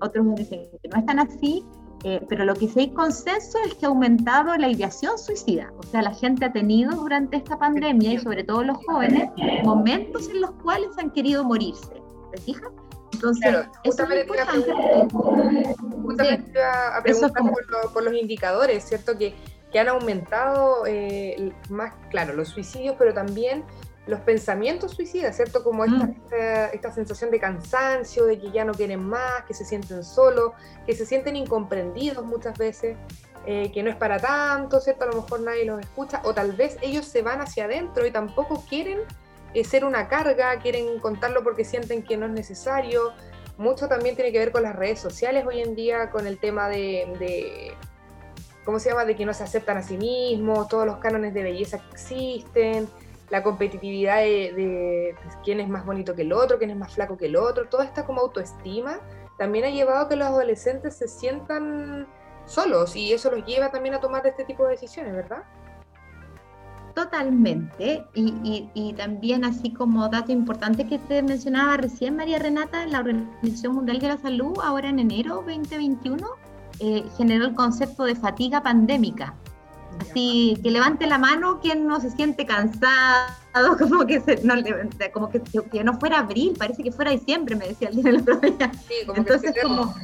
otros 0.00 0.26
dicen 0.36 0.60
que 0.82 0.88
no 0.88 0.98
están 0.98 1.18
así, 1.18 1.64
eh, 2.04 2.20
pero 2.28 2.44
lo 2.44 2.54
que 2.54 2.68
sí 2.68 2.80
hay 2.80 2.90
consenso 2.90 3.58
es 3.64 3.74
que 3.76 3.86
ha 3.86 3.88
aumentado 3.88 4.56
la 4.56 4.68
ideación 4.68 5.16
suicida. 5.18 5.72
O 5.78 5.82
sea, 5.84 6.02
la 6.02 6.12
gente 6.12 6.44
ha 6.44 6.52
tenido 6.52 6.96
durante 6.96 7.36
esta 7.36 7.58
pandemia 7.58 8.14
y 8.14 8.18
sobre 8.18 8.42
todo 8.42 8.64
los 8.64 8.76
jóvenes 8.84 9.30
momentos 9.64 10.28
en 10.28 10.40
los 10.40 10.50
cuales 10.62 10.90
han 10.98 11.10
querido 11.12 11.44
morirse. 11.44 12.02
¿Te 12.32 12.40
fijas? 12.40 12.70
Entonces, 13.12 13.54
justamente, 13.84 14.26
iba 14.26 14.42
a 16.96 17.02
preguntar 17.02 17.42
por, 17.92 18.02
los 18.02 18.14
indicadores, 18.14 18.84
¿cierto? 18.84 19.16
Que, 19.16 19.34
que 19.70 19.78
han 19.78 19.88
aumentado 19.88 20.84
eh, 20.86 21.52
más, 21.68 21.94
claro, 22.10 22.34
los 22.34 22.48
suicidios, 22.48 22.96
pero 22.98 23.14
también 23.14 23.64
los 24.06 24.20
pensamientos 24.20 24.92
suicidas, 24.92 25.36
¿cierto? 25.36 25.62
Como 25.62 25.84
esta, 25.84 26.06
mm. 26.06 26.14
esta, 26.72 26.92
sensación 26.92 27.30
de 27.30 27.38
cansancio, 27.38 28.26
de 28.26 28.38
que 28.38 28.50
ya 28.50 28.64
no 28.64 28.72
quieren 28.72 29.04
más, 29.04 29.44
que 29.46 29.54
se 29.54 29.64
sienten 29.64 30.02
solos, 30.02 30.52
que 30.86 30.94
se 30.94 31.06
sienten 31.06 31.36
incomprendidos 31.36 32.24
muchas 32.24 32.58
veces, 32.58 32.96
eh, 33.46 33.70
que 33.72 33.82
no 33.82 33.90
es 33.90 33.96
para 33.96 34.18
tanto, 34.18 34.80
¿cierto? 34.80 35.04
A 35.04 35.08
lo 35.08 35.22
mejor 35.22 35.40
nadie 35.40 35.64
los 35.64 35.80
escucha, 35.80 36.20
o 36.24 36.34
tal 36.34 36.52
vez 36.52 36.78
ellos 36.82 37.06
se 37.06 37.22
van 37.22 37.40
hacia 37.40 37.64
adentro 37.64 38.06
y 38.06 38.10
tampoco 38.10 38.64
quieren 38.68 39.00
ser 39.64 39.84
una 39.84 40.08
carga, 40.08 40.58
quieren 40.60 40.98
contarlo 40.98 41.42
porque 41.42 41.64
sienten 41.64 42.02
que 42.02 42.16
no 42.16 42.26
es 42.26 42.32
necesario. 42.32 43.12
Mucho 43.58 43.88
también 43.88 44.16
tiene 44.16 44.32
que 44.32 44.38
ver 44.38 44.52
con 44.52 44.62
las 44.62 44.74
redes 44.74 44.98
sociales 44.98 45.44
hoy 45.46 45.60
en 45.60 45.74
día, 45.74 46.10
con 46.10 46.26
el 46.26 46.38
tema 46.38 46.68
de, 46.68 47.74
¿cómo 48.64 48.78
se 48.78 48.90
llama?, 48.90 49.04
de 49.04 49.14
que 49.14 49.26
no 49.26 49.34
se 49.34 49.44
aceptan 49.44 49.76
a 49.76 49.82
sí 49.82 49.96
mismos, 49.96 50.68
todos 50.68 50.86
los 50.86 50.96
cánones 50.96 51.34
de 51.34 51.42
belleza 51.42 51.78
que 51.78 51.90
existen, 51.92 52.88
la 53.30 53.42
competitividad 53.42 54.18
de, 54.18 55.14
quién 55.44 55.60
es 55.60 55.68
más 55.68 55.86
bonito 55.86 56.14
que 56.14 56.22
el 56.22 56.32
otro, 56.32 56.58
quién 56.58 56.70
es 56.70 56.76
más 56.76 56.94
flaco 56.94 57.16
que 57.16 57.26
el 57.26 57.36
otro, 57.36 57.68
toda 57.68 57.84
esta 57.84 58.04
como 58.04 58.20
autoestima 58.20 59.00
también 59.38 59.64
ha 59.64 59.70
llevado 59.70 60.04
a 60.04 60.08
que 60.08 60.16
los 60.16 60.28
adolescentes 60.28 60.96
se 60.96 61.08
sientan 61.08 62.06
solos 62.44 62.94
y 62.94 63.12
eso 63.12 63.30
los 63.30 63.44
lleva 63.46 63.70
también 63.70 63.94
a 63.94 64.00
tomar 64.00 64.26
este 64.26 64.44
tipo 64.44 64.64
de 64.64 64.72
decisiones, 64.72 65.14
¿verdad? 65.14 65.44
Totalmente. 66.94 68.04
Y, 68.14 68.94
también, 68.96 69.44
así 69.44 69.72
como 69.72 70.08
dato 70.08 70.32
importante 70.32 70.86
que 70.86 70.98
te 70.98 71.22
mencionaba 71.22 71.76
recién, 71.78 72.16
María 72.16 72.38
Renata, 72.38 72.86
la 72.86 73.00
Organización 73.00 73.74
Mundial 73.74 73.98
de 73.98 74.08
la 74.08 74.18
Salud, 74.18 74.58
ahora 74.62 74.88
en 74.88 74.98
enero 74.98 75.36
2021, 75.46 76.26
eh, 76.80 77.04
generó 77.16 77.46
el 77.46 77.54
concepto 77.54 78.04
de 78.04 78.14
fatiga 78.14 78.62
pandémica. 78.62 79.34
Así 80.00 80.58
que 80.62 80.70
levante 80.70 81.06
la 81.06 81.18
mano 81.18 81.60
quien 81.60 81.86
no 81.86 82.00
se 82.00 82.10
siente 82.10 82.44
cansado, 82.46 82.96
como 83.78 84.06
que, 84.06 84.20
no, 84.42 84.54
como 85.12 85.28
que, 85.30 85.84
no 85.84 85.98
fuera 85.98 86.20
abril, 86.20 86.54
parece 86.58 86.82
que 86.82 86.92
fuera 86.92 87.10
diciembre, 87.10 87.56
me 87.56 87.68
decía 87.68 87.88
el 87.88 87.96
día 87.96 88.04
del 88.04 88.20
otro 88.20 88.36
día. 88.36 88.70
Entonces, 89.14 89.54
como 89.62 89.94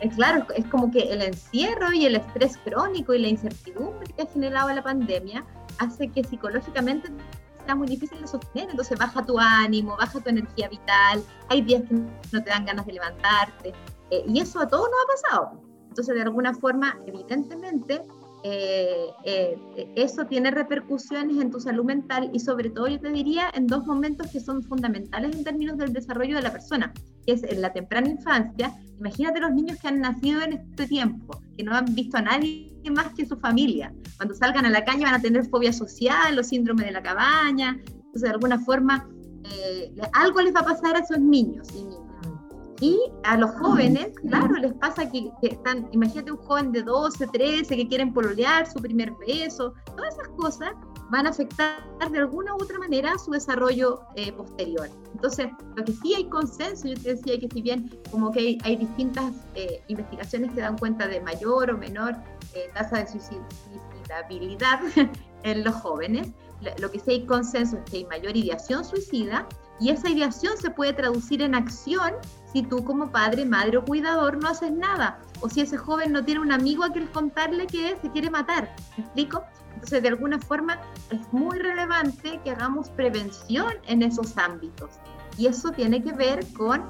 es 0.00 0.14
claro, 0.14 0.46
es 0.56 0.66
como 0.66 0.90
que 0.90 1.00
el 1.00 1.22
encierro 1.22 1.92
y 1.92 2.06
el 2.06 2.16
estrés 2.16 2.58
crónico 2.58 3.14
y 3.14 3.20
la 3.20 3.28
incertidumbre 3.28 4.12
que 4.14 4.22
ha 4.22 4.26
generado 4.26 4.72
la 4.72 4.82
pandemia 4.82 5.44
hace 5.78 6.08
que 6.08 6.24
psicológicamente 6.24 7.08
sea 7.64 7.74
muy 7.74 7.88
difícil 7.88 8.20
de 8.20 8.26
sostener, 8.26 8.70
entonces 8.70 8.98
baja 8.98 9.24
tu 9.24 9.38
ánimo, 9.38 9.96
baja 9.96 10.20
tu 10.20 10.28
energía 10.28 10.68
vital, 10.68 11.22
hay 11.48 11.62
días 11.62 11.82
que 11.88 11.94
no 11.94 12.42
te 12.44 12.50
dan 12.50 12.66
ganas 12.66 12.86
de 12.86 12.92
levantarte, 12.92 13.72
eh, 14.10 14.24
y 14.26 14.40
eso 14.40 14.60
a 14.60 14.68
todos 14.68 14.88
nos 14.90 14.98
ha 15.00 15.28
pasado. 15.28 15.60
Entonces, 15.88 16.14
de 16.14 16.22
alguna 16.22 16.52
forma, 16.54 16.98
evidentemente, 17.06 18.02
eh, 18.42 19.06
eh, 19.24 19.58
eso 19.96 20.26
tiene 20.26 20.50
repercusiones 20.50 21.40
en 21.40 21.50
tu 21.50 21.60
salud 21.60 21.84
mental 21.84 22.28
y 22.32 22.40
sobre 22.40 22.68
todo 22.68 22.88
yo 22.88 23.00
te 23.00 23.08
diría 23.08 23.50
en 23.54 23.66
dos 23.66 23.86
momentos 23.86 24.30
que 24.30 24.38
son 24.38 24.62
fundamentales 24.62 25.34
en 25.34 25.44
términos 25.44 25.78
del 25.78 25.94
desarrollo 25.94 26.36
de 26.36 26.42
la 26.42 26.52
persona, 26.52 26.92
que 27.24 27.32
es 27.32 27.42
en 27.42 27.60
la 27.60 27.72
temprana 27.72 28.08
infancia. 28.08 28.74
Imagínate 28.98 29.40
los 29.40 29.52
niños 29.52 29.78
que 29.80 29.88
han 29.88 30.00
nacido 30.00 30.42
en 30.42 30.54
este 30.54 30.86
tiempo, 30.86 31.40
que 31.56 31.64
no 31.64 31.74
han 31.74 31.94
visto 31.94 32.16
a 32.16 32.22
nadie 32.22 32.72
más 32.94 33.12
que 33.14 33.26
su 33.26 33.36
familia. 33.36 33.92
Cuando 34.16 34.34
salgan 34.34 34.66
a 34.66 34.70
la 34.70 34.84
calle 34.84 35.04
van 35.04 35.14
a 35.14 35.20
tener 35.20 35.44
fobia 35.48 35.72
social 35.72 36.38
o 36.38 36.42
síndrome 36.44 36.84
de 36.84 36.92
la 36.92 37.02
cabaña. 37.02 37.78
Entonces, 37.86 38.22
de 38.22 38.30
alguna 38.30 38.58
forma, 38.60 39.08
eh, 39.44 39.92
algo 40.12 40.40
les 40.40 40.54
va 40.54 40.60
a 40.60 40.64
pasar 40.64 40.96
a 40.96 41.00
esos 41.00 41.18
niños 41.18 41.68
y 41.74 41.84
niñas. 41.84 42.00
Y 42.80 42.98
a 43.22 43.36
los 43.36 43.50
jóvenes, 43.52 44.14
claro, 44.28 44.54
les 44.56 44.72
pasa 44.74 45.08
que, 45.10 45.30
están, 45.42 45.88
imagínate 45.92 46.32
un 46.32 46.38
joven 46.38 46.72
de 46.72 46.82
12, 46.82 47.28
13 47.28 47.76
que 47.76 47.88
quieren 47.88 48.12
pololear 48.12 48.70
su 48.70 48.80
primer 48.80 49.12
beso, 49.26 49.74
todas 49.96 50.14
esas 50.14 50.28
cosas 50.36 50.72
van 51.10 51.26
a 51.26 51.30
afectar 51.30 51.82
de 52.10 52.18
alguna 52.18 52.54
u 52.54 52.62
otra 52.62 52.78
manera 52.78 53.16
su 53.18 53.30
desarrollo 53.30 54.02
eh, 54.16 54.32
posterior. 54.32 54.88
Entonces, 55.12 55.48
lo 55.76 55.84
que 55.84 55.92
sí 55.92 56.14
hay 56.14 56.28
consenso, 56.28 56.88
yo 56.88 56.94
te 56.94 57.14
decía 57.14 57.38
que 57.38 57.48
si 57.52 57.62
bien 57.62 58.00
como 58.10 58.30
que 58.30 58.58
hay, 58.62 58.76
distintas 58.76 59.32
eh, 59.54 59.82
investigaciones 59.88 60.52
que 60.52 60.60
dan 60.60 60.78
cuenta 60.78 61.06
de 61.06 61.20
mayor 61.20 61.70
o 61.70 61.78
menor 61.78 62.16
eh, 62.54 62.70
tasa 62.74 62.98
de 62.98 63.06
suicidabilidad 63.06 64.80
en 65.42 65.64
los 65.64 65.74
jóvenes, 65.76 66.28
lo 66.78 66.90
que 66.90 66.98
sí 66.98 67.10
hay 67.10 67.26
consenso 67.26 67.76
es 67.76 67.90
que 67.90 67.96
hay 67.98 68.04
mayor 68.06 68.36
ideación 68.36 68.84
suicida 68.84 69.46
y 69.80 69.90
esa 69.90 70.08
ideación 70.08 70.56
se 70.56 70.70
puede 70.70 70.92
traducir 70.92 71.42
en 71.42 71.54
acción 71.54 72.14
si 72.52 72.62
tú 72.62 72.84
como 72.84 73.10
padre, 73.10 73.44
madre 73.44 73.78
o 73.78 73.84
cuidador 73.84 74.40
no 74.40 74.48
haces 74.48 74.70
nada. 74.70 75.20
O 75.40 75.48
si 75.48 75.60
ese 75.60 75.76
joven 75.76 76.12
no 76.12 76.24
tiene 76.24 76.40
un 76.40 76.52
amigo 76.52 76.84
a 76.84 76.92
quien 76.92 77.08
contarle 77.08 77.66
que 77.66 77.96
se 78.00 78.10
quiere 78.10 78.30
matar. 78.30 78.74
¿Me 78.96 79.04
explico? 79.04 79.42
Entonces, 79.84 80.02
de 80.02 80.08
alguna 80.08 80.38
forma, 80.38 80.80
es 81.10 81.30
muy 81.30 81.58
relevante 81.58 82.40
que 82.42 82.52
hagamos 82.52 82.88
prevención 82.88 83.70
en 83.86 84.00
esos 84.00 84.38
ámbitos. 84.38 84.92
Y 85.36 85.46
eso 85.46 85.72
tiene 85.72 86.02
que 86.02 86.10
ver 86.12 86.42
con 86.56 86.82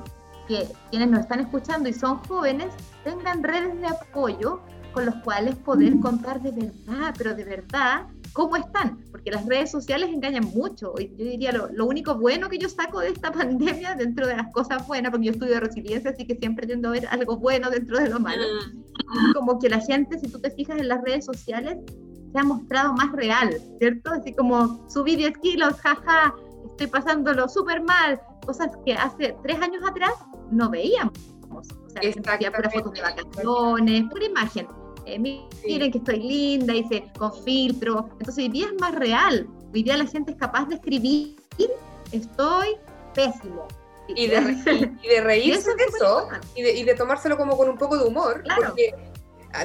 que 0.46 0.68
quienes 0.90 1.10
nos 1.10 1.20
están 1.22 1.40
escuchando 1.40 1.88
y 1.88 1.92
son 1.92 2.18
jóvenes 2.28 2.72
tengan 3.02 3.42
redes 3.42 3.80
de 3.80 3.88
apoyo 3.88 4.60
con 4.92 5.06
los 5.06 5.16
cuales 5.24 5.56
poder 5.56 5.98
contar 5.98 6.40
de 6.40 6.52
verdad, 6.52 7.12
pero 7.18 7.34
de 7.34 7.42
verdad, 7.42 8.06
cómo 8.32 8.54
están, 8.54 8.98
porque 9.10 9.32
las 9.32 9.44
redes 9.44 9.72
sociales 9.72 10.10
engañan 10.10 10.44
mucho. 10.44 10.94
Yo 10.96 11.24
diría 11.24 11.50
lo, 11.50 11.86
único 11.86 12.14
bueno 12.14 12.48
que 12.48 12.58
yo 12.58 12.68
saco 12.68 13.00
de 13.00 13.08
esta 13.08 13.32
pandemia, 13.32 13.96
dentro 13.96 14.28
de 14.28 14.36
las 14.36 14.52
cosas 14.52 14.86
buenas, 14.86 15.10
porque 15.10 15.26
yo 15.26 15.32
estudio 15.32 15.58
resiliencia, 15.58 16.12
así 16.12 16.28
que 16.28 16.36
siempre 16.36 16.68
tiendo 16.68 16.90
a 16.90 16.92
ver 16.92 17.08
algo 17.08 17.38
bueno 17.38 17.70
dentro 17.70 17.98
de 17.98 18.08
lo 18.08 18.20
malo, 18.20 18.44
mm. 18.44 19.32
como 19.32 19.58
que 19.58 19.68
la 19.68 19.80
gente, 19.80 20.16
si 20.20 20.28
tú 20.28 20.38
te 20.38 20.52
fijas 20.52 20.78
en 20.78 20.86
las 20.86 21.02
redes 21.02 21.24
sociales, 21.24 21.78
se 22.34 22.40
ha 22.40 22.42
mostrado 22.42 22.92
más 22.94 23.12
real, 23.12 23.56
¿cierto? 23.78 24.10
Así 24.10 24.34
como 24.34 24.90
subí 24.90 25.14
10 25.14 25.38
kilos, 25.38 25.74
jaja, 25.74 26.34
estoy 26.66 26.88
pasándolo 26.88 27.48
súper 27.48 27.80
mal, 27.80 28.20
cosas 28.44 28.70
que 28.84 28.92
hace 28.94 29.36
tres 29.44 29.60
años 29.60 29.84
atrás 29.88 30.12
no 30.50 30.68
veíamos. 30.68 31.16
O 31.48 31.62
sea, 31.62 32.50
pura 32.50 32.70
fotos 32.70 32.92
de 32.92 33.02
vacaciones, 33.02 34.04
pura 34.10 34.24
imagen. 34.24 34.66
Eh, 35.06 35.16
miren 35.20 35.92
que 35.92 35.98
estoy 35.98 36.18
linda, 36.18 36.72
dice, 36.72 37.04
con 37.16 37.32
filtro. 37.44 38.08
Entonces 38.18 38.38
hoy 38.38 38.48
día 38.48 38.66
es 38.66 38.80
más 38.80 38.96
real. 38.96 39.48
Hoy 39.72 39.84
día 39.84 39.96
la 39.96 40.06
gente 40.06 40.32
es 40.32 40.36
capaz 40.36 40.64
de 40.66 40.74
escribir, 40.74 41.36
estoy 42.10 42.76
pésimo. 43.14 43.68
Y 44.08 44.26
de, 44.26 44.40
reírse 45.22 45.70
de 45.76 45.84
eso, 45.84 46.28
y 46.56 46.82
de, 46.82 46.94
tomárselo 46.96 47.36
como 47.36 47.56
con 47.56 47.68
un 47.68 47.78
poco 47.78 47.96
de 47.96 48.04
humor, 48.04 48.42
porque, 48.66 48.92
ah, 48.92 49.13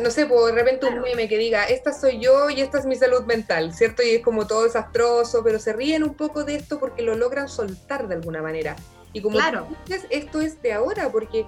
no 0.01 0.12
sé, 0.12 0.25
por 0.25 0.53
de 0.53 0.60
repente 0.60 0.86
un 0.86 1.01
meme 1.01 1.27
que 1.27 1.38
diga, 1.38 1.65
esta 1.65 1.93
soy 1.93 2.19
yo 2.19 2.50
y 2.50 2.62
esta 2.62 2.77
es 2.79 2.86
mi 2.86 2.96
salud 2.96 3.24
mental, 3.25 3.74
¿cierto? 3.74 4.03
Y 4.03 4.15
es 4.15 4.22
como 4.24 4.46
todo 4.46 4.63
desastroso, 4.63 5.43
pero 5.43 5.60
se 5.60 5.74
ríen 5.74 6.03
un 6.03 6.13
poco 6.13 6.43
de 6.43 6.55
esto 6.55 6.79
porque 6.79 7.01
lo 7.01 7.15
logran 7.15 7.50
soltar 7.50 8.08
de 8.08 8.15
alguna 8.15 8.41
manera. 8.41 8.75
Y 9.13 9.22
como 9.22 9.38
claro. 9.38 9.67
dices, 9.86 10.05
esto 10.10 10.41
es 10.41 10.62
de 10.62 10.74
ahora, 10.74 11.10
porque 11.12 11.46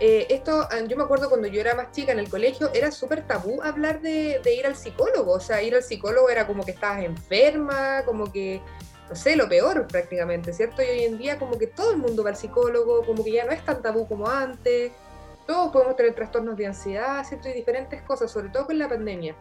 eh, 0.00 0.26
esto, 0.30 0.66
ah, 0.68 0.80
yo 0.88 0.96
me 0.96 1.04
acuerdo 1.04 1.28
cuando 1.28 1.46
yo 1.46 1.60
era 1.60 1.74
más 1.74 1.92
chica 1.92 2.12
en 2.12 2.18
el 2.18 2.28
colegio, 2.28 2.70
era 2.74 2.90
súper 2.90 3.26
tabú 3.26 3.62
hablar 3.62 4.00
de, 4.00 4.40
ir 4.44 4.66
al 4.66 4.74
psicólogo. 4.74 5.32
O 5.32 5.40
sea, 5.40 5.62
ir 5.62 5.74
al 5.74 5.82
psicólogo 5.82 6.28
era 6.28 6.46
como 6.46 6.64
que 6.64 6.72
estabas 6.72 7.04
enferma, 7.04 8.02
como 8.04 8.32
que, 8.32 8.60
no 9.08 9.14
sé, 9.14 9.36
lo 9.36 9.48
peor 9.48 9.86
prácticamente, 9.86 10.52
¿cierto? 10.52 10.82
Y 10.82 10.86
hoy 10.86 11.04
en 11.04 11.18
día 11.18 11.38
como 11.38 11.58
que 11.58 11.68
todo 11.68 11.92
el 11.92 11.98
mundo 11.98 12.24
va 12.24 12.30
al 12.30 12.36
psicólogo, 12.36 13.04
como 13.04 13.22
que 13.22 13.32
ya 13.32 13.44
no 13.44 13.52
es 13.52 13.64
tan 13.64 13.82
tabú 13.82 14.08
como 14.08 14.28
antes. 14.28 14.92
Todos 15.46 15.72
podemos 15.72 15.96
tener 15.96 16.14
trastornos 16.14 16.56
de 16.56 16.66
ansiedad, 16.66 17.24
¿cierto? 17.24 17.48
Y 17.48 17.52
diferentes 17.52 18.02
cosas, 18.02 18.30
sobre 18.30 18.48
todo 18.48 18.66
con 18.66 18.78
la 18.78 18.88
pandemia. 18.88 19.36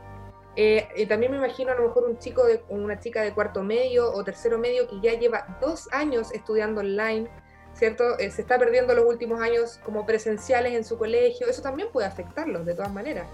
Eh, 0.55 0.87
y 0.97 1.05
también 1.05 1.31
me 1.31 1.37
imagino 1.37 1.71
a 1.71 1.75
lo 1.75 1.87
mejor 1.87 2.03
un 2.03 2.17
chico, 2.17 2.45
de, 2.45 2.63
una 2.67 2.99
chica 2.99 3.21
de 3.21 3.33
cuarto 3.33 3.63
medio 3.63 4.11
o 4.11 4.23
tercero 4.23 4.57
medio 4.57 4.87
que 4.87 4.99
ya 4.99 5.17
lleva 5.17 5.57
dos 5.61 5.87
años 5.93 6.31
estudiando 6.33 6.81
online, 6.81 7.29
¿cierto? 7.73 8.19
Eh, 8.19 8.31
se 8.31 8.41
está 8.41 8.59
perdiendo 8.59 8.93
los 8.93 9.05
últimos 9.05 9.39
años 9.39 9.79
como 9.85 10.05
presenciales 10.05 10.73
en 10.73 10.83
su 10.83 10.97
colegio, 10.97 11.47
eso 11.47 11.61
también 11.61 11.89
puede 11.91 12.07
afectarlos 12.07 12.65
de 12.65 12.73
todas 12.73 12.91
maneras, 12.91 13.27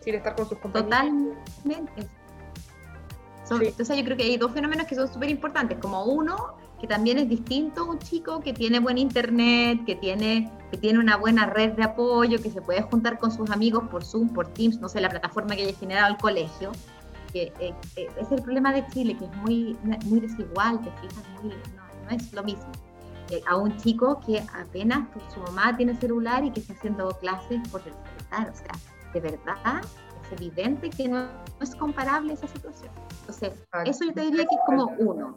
sin 0.00 0.14
estar 0.14 0.34
con 0.34 0.48
sus 0.48 0.58
compañeros. 0.58 0.90
Totalmente. 0.90 2.08
Entonces 3.50 3.96
yo 3.96 4.04
creo 4.04 4.16
que 4.16 4.22
hay 4.22 4.36
dos 4.36 4.52
fenómenos 4.52 4.86
que 4.86 4.94
son 4.94 5.12
súper 5.12 5.28
importantes, 5.28 5.76
como 5.78 6.04
uno, 6.04 6.56
que 6.80 6.86
también 6.86 7.18
es 7.18 7.28
distinto 7.28 7.84
un 7.84 7.98
chico 7.98 8.40
que 8.40 8.52
tiene 8.52 8.80
buen 8.80 8.98
internet, 8.98 9.84
que 9.84 9.96
tiene, 9.96 10.50
que 10.70 10.78
tiene 10.78 10.98
una 10.98 11.16
buena 11.16 11.46
red 11.46 11.72
de 11.72 11.84
apoyo, 11.84 12.40
que 12.42 12.50
se 12.50 12.62
puede 12.62 12.82
juntar 12.82 13.18
con 13.18 13.30
sus 13.30 13.50
amigos 13.50 13.84
por 13.90 14.04
Zoom, 14.04 14.30
por 14.30 14.48
Teams, 14.48 14.80
no 14.80 14.88
sé, 14.88 15.00
la 15.00 15.10
plataforma 15.10 15.54
que 15.56 15.62
haya 15.64 15.78
generado 15.78 16.12
el 16.12 16.16
colegio, 16.16 16.72
que 17.32 17.52
eh, 17.60 17.74
eh, 17.96 18.08
es 18.18 18.32
el 18.32 18.42
problema 18.42 18.72
de 18.72 18.86
Chile, 18.88 19.16
que 19.16 19.26
es 19.26 19.36
muy, 19.36 19.76
muy 20.06 20.20
desigual, 20.20 20.80
te 20.80 20.90
fijas, 21.00 21.24
no 21.42 22.16
es 22.16 22.32
lo 22.32 22.42
mismo 22.42 22.70
a 23.46 23.56
un 23.56 23.76
chico 23.76 24.20
que 24.26 24.42
apenas 24.54 25.08
su 25.32 25.40
mamá 25.40 25.76
tiene 25.76 25.94
celular 25.94 26.44
y 26.44 26.50
que 26.50 26.60
está 26.60 26.72
haciendo 26.72 27.10
clases 27.18 27.60
por 27.70 27.80
el 27.82 27.92
celular. 27.92 28.52
O 28.52 28.56
sea, 28.56 28.72
de 29.12 29.20
verdad 29.20 29.80
es 30.24 30.32
evidente 30.32 30.90
que 30.90 31.08
no, 31.08 31.28
es 31.60 31.74
comparable 31.76 32.32
esa 32.32 32.48
situación. 32.48 32.90
Entonces, 33.20 33.52
eso 33.84 34.04
yo 34.04 34.12
te 34.12 34.22
diría 34.22 34.44
que 34.44 34.54
es 34.54 34.60
como 34.66 34.86
uno. 34.98 35.36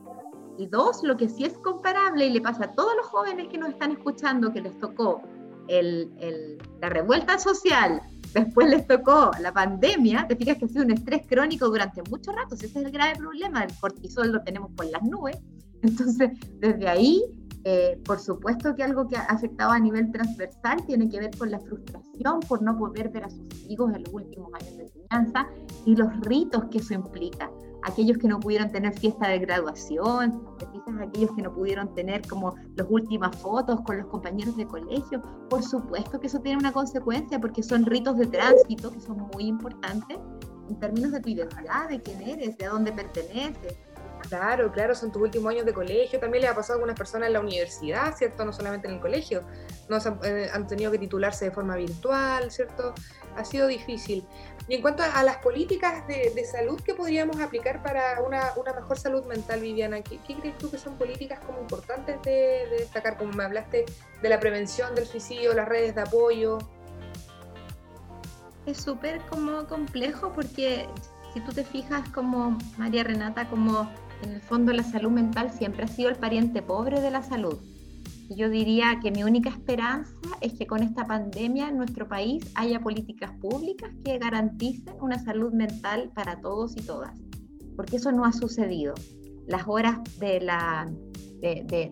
Y 0.57 0.67
dos, 0.67 1.03
lo 1.03 1.17
que 1.17 1.29
sí 1.29 1.45
es 1.45 1.53
comparable 1.59 2.27
y 2.27 2.29
le 2.29 2.41
pasa 2.41 2.65
a 2.65 2.71
todos 2.71 2.95
los 2.95 3.05
jóvenes 3.07 3.47
que 3.47 3.57
nos 3.57 3.69
están 3.69 3.91
escuchando 3.91 4.53
que 4.53 4.61
les 4.61 4.77
tocó 4.79 5.21
la 5.67 6.89
revuelta 6.89 7.39
social, 7.39 8.01
después 8.33 8.69
les 8.69 8.85
tocó 8.85 9.31
la 9.39 9.53
pandemia, 9.53 10.27
te 10.27 10.35
fijas 10.35 10.57
que 10.57 10.65
ha 10.65 10.67
sido 10.67 10.83
un 10.83 10.91
estrés 10.91 11.25
crónico 11.25 11.67
durante 11.69 12.01
muchos 12.09 12.35
ratos, 12.35 12.61
ese 12.61 12.79
es 12.79 12.85
el 12.85 12.91
grave 12.91 13.15
problema, 13.15 13.63
el 13.63 13.73
cortisol 13.79 14.33
lo 14.33 14.43
tenemos 14.43 14.71
por 14.71 14.85
las 14.87 15.01
nubes, 15.03 15.37
entonces 15.81 16.31
desde 16.59 16.89
ahí 16.89 17.23
eh, 17.65 17.97
por 18.03 18.19
supuesto 18.19 18.75
que 18.75 18.83
algo 18.83 19.07
que 19.07 19.15
ha 19.15 19.21
afectado 19.21 19.71
a 19.71 19.79
nivel 19.79 20.11
transversal 20.11 20.85
tiene 20.85 21.07
que 21.07 21.19
ver 21.19 21.31
con 21.37 21.49
la 21.49 21.59
frustración 21.59 22.41
por 22.41 22.61
no 22.61 22.77
poder 22.77 23.09
ver 23.09 23.23
a 23.23 23.29
sus 23.29 23.47
hijos 23.69 23.93
en 23.93 24.03
los 24.03 24.13
últimos 24.13 24.53
años 24.53 24.75
de 24.75 24.83
enseñanza 24.83 25.47
y 25.85 25.95
los 25.95 26.09
ritos 26.21 26.65
que 26.65 26.79
eso 26.79 26.93
implica. 26.93 27.49
Aquellos 27.85 28.17
que 28.17 28.27
no 28.27 28.39
pudieron 28.39 28.71
tener 28.71 28.97
fiesta 28.97 29.27
de 29.27 29.39
graduación, 29.39 30.41
aquellos 31.01 31.31
que 31.35 31.41
no 31.41 31.53
pudieron 31.53 31.93
tener 31.95 32.25
como 32.27 32.55
las 32.75 32.87
últimas 32.89 33.35
fotos 33.37 33.81
con 33.81 33.97
los 33.97 34.07
compañeros 34.07 34.55
de 34.55 34.65
colegio, 34.65 35.21
por 35.49 35.61
supuesto 35.63 36.19
que 36.19 36.27
eso 36.27 36.39
tiene 36.39 36.57
una 36.57 36.71
consecuencia 36.71 37.39
porque 37.39 37.61
son 37.61 37.85
ritos 37.85 38.17
de 38.17 38.27
tránsito 38.27 38.91
que 38.91 38.99
son 38.99 39.27
muy 39.33 39.45
importantes 39.45 40.17
en 40.69 40.79
términos 40.79 41.11
de 41.11 41.19
tu 41.19 41.29
identidad, 41.29 41.89
de 41.89 42.01
quién 42.01 42.21
eres, 42.21 42.57
de 42.57 42.65
dónde 42.67 42.91
perteneces, 42.91 43.77
Claro, 44.29 44.71
claro, 44.71 44.95
son 44.95 45.11
tus 45.11 45.21
últimos 45.21 45.51
años 45.51 45.65
de 45.65 45.73
colegio. 45.73 46.19
También 46.19 46.43
le 46.43 46.47
ha 46.47 46.55
pasado 46.55 46.73
a 46.73 46.77
algunas 46.77 46.97
personas 46.97 47.27
en 47.27 47.33
la 47.33 47.39
universidad, 47.39 48.15
¿cierto? 48.15 48.45
No 48.45 48.53
solamente 48.53 48.87
en 48.87 48.95
el 48.95 48.99
colegio. 48.99 49.43
No 49.89 49.97
eh, 50.23 50.49
han, 50.51 50.67
tenido 50.67 50.91
que 50.91 50.97
titularse 50.97 51.45
de 51.45 51.51
forma 51.51 51.75
virtual, 51.75 52.51
¿cierto? 52.51 52.93
Ha 53.35 53.43
sido 53.43 53.67
difícil. 53.67 54.25
Y 54.67 54.75
en 54.75 54.81
cuanto 54.81 55.03
a, 55.03 55.23
las 55.23 55.37
políticas 55.37 56.07
de, 56.07 56.45
salud 56.45 56.79
que 56.81 56.93
podríamos 56.93 57.39
aplicar 57.41 57.83
para 57.83 58.21
una, 58.21 58.53
mejor 58.75 58.97
salud 58.97 59.25
mental, 59.25 59.59
Viviana, 59.59 60.01
¿qué, 60.01 60.19
crees 60.19 60.57
tú 60.57 60.71
que 60.71 60.77
son 60.77 60.97
políticas 60.97 61.39
como 61.45 61.59
importantes 61.59 62.21
de, 62.21 62.67
de 62.69 62.77
destacar? 62.79 63.17
Como 63.17 63.33
me 63.33 63.43
hablaste 63.43 63.85
de 64.21 64.29
la 64.29 64.39
prevención 64.39 64.95
del 64.95 65.05
suicidio, 65.05 65.53
las 65.53 65.67
redes 65.67 65.95
de 65.95 66.01
apoyo. 66.01 66.59
Es 68.65 68.77
súper 68.77 69.19
como 69.29 69.67
complejo 69.67 70.31
porque 70.33 70.87
si 71.33 71.41
tú 71.41 71.51
te 71.51 71.63
fijas 71.63 72.07
como 72.09 72.57
María 72.77 73.03
Renata, 73.03 73.49
como 73.49 73.89
en 74.23 74.31
el 74.31 74.41
fondo 74.41 74.73
la 74.73 74.83
salud 74.83 75.11
mental 75.11 75.51
siempre 75.51 75.83
ha 75.83 75.87
sido 75.87 76.09
el 76.09 76.15
pariente 76.15 76.61
pobre 76.61 77.01
de 77.01 77.11
la 77.11 77.21
salud. 77.21 77.59
yo 78.35 78.49
diría 78.49 78.99
que 79.01 79.11
mi 79.11 79.23
única 79.23 79.49
esperanza 79.49 80.11
es 80.41 80.53
que 80.53 80.65
con 80.65 80.81
esta 80.81 81.05
pandemia 81.05 81.69
en 81.69 81.77
nuestro 81.77 82.07
país 82.07 82.43
haya 82.55 82.79
políticas 82.79 83.31
públicas 83.39 83.91
que 84.03 84.17
garanticen 84.17 84.95
una 85.01 85.19
salud 85.19 85.53
mental 85.53 86.09
para 86.15 86.39
todos 86.41 86.75
y 86.75 86.81
todas, 86.81 87.19
porque 87.75 87.97
eso 87.97 88.11
no 88.11 88.25
ha 88.25 88.33
sucedido. 88.33 88.95
Las 89.45 89.67
horas 89.67 89.99
de, 90.19 90.39
la, 90.39 90.89
de, 91.43 91.91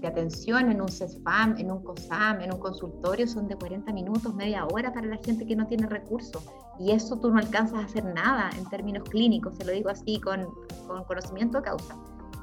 de, 0.00 0.06
atención 0.06 0.72
en 0.72 0.82
un 0.82 0.88
CESFAM, 0.88 1.56
en 1.58 1.70
un 1.70 1.82
COSAM, 1.84 2.40
en 2.40 2.52
un 2.52 2.58
consultorio 2.58 3.28
son 3.28 3.46
de 3.46 3.54
40 3.54 3.92
minutos, 3.92 4.34
media 4.34 4.66
hora 4.66 4.92
para 4.92 5.06
la 5.06 5.18
gente 5.18 5.46
que 5.46 5.54
no 5.54 5.66
tiene 5.68 5.86
recursos. 5.86 6.44
Y 6.80 6.90
eso 6.90 7.16
tú 7.16 7.30
no 7.30 7.38
alcanzas 7.38 7.78
a 7.78 7.84
hacer 7.84 8.04
nada 8.04 8.50
en 8.58 8.64
términos 8.66 9.08
clínicos, 9.08 9.54
se 9.56 9.64
lo 9.64 9.72
digo 9.72 9.88
así 9.88 10.20
con, 10.20 10.48
con 10.88 11.04
conocimiento 11.04 11.58
de 11.58 11.64
causa. 11.64 11.96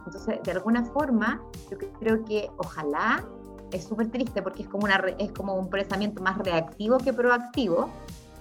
Entonces, 0.06 0.40
de 0.44 0.52
alguna 0.52 0.86
forma, 0.86 1.42
yo 1.70 1.78
creo 2.00 2.24
que 2.24 2.50
ojalá, 2.58 3.26
es 3.72 3.84
súper 3.84 4.10
triste 4.10 4.42
porque 4.42 4.64
es 4.64 4.70
como, 4.70 4.86
una, 4.86 5.04
es 5.18 5.32
como 5.34 5.56
un 5.56 5.70
pensamiento 5.70 6.22
más 6.22 6.38
reactivo 6.38 7.00
que 7.00 7.12
proactivo, 7.12 7.90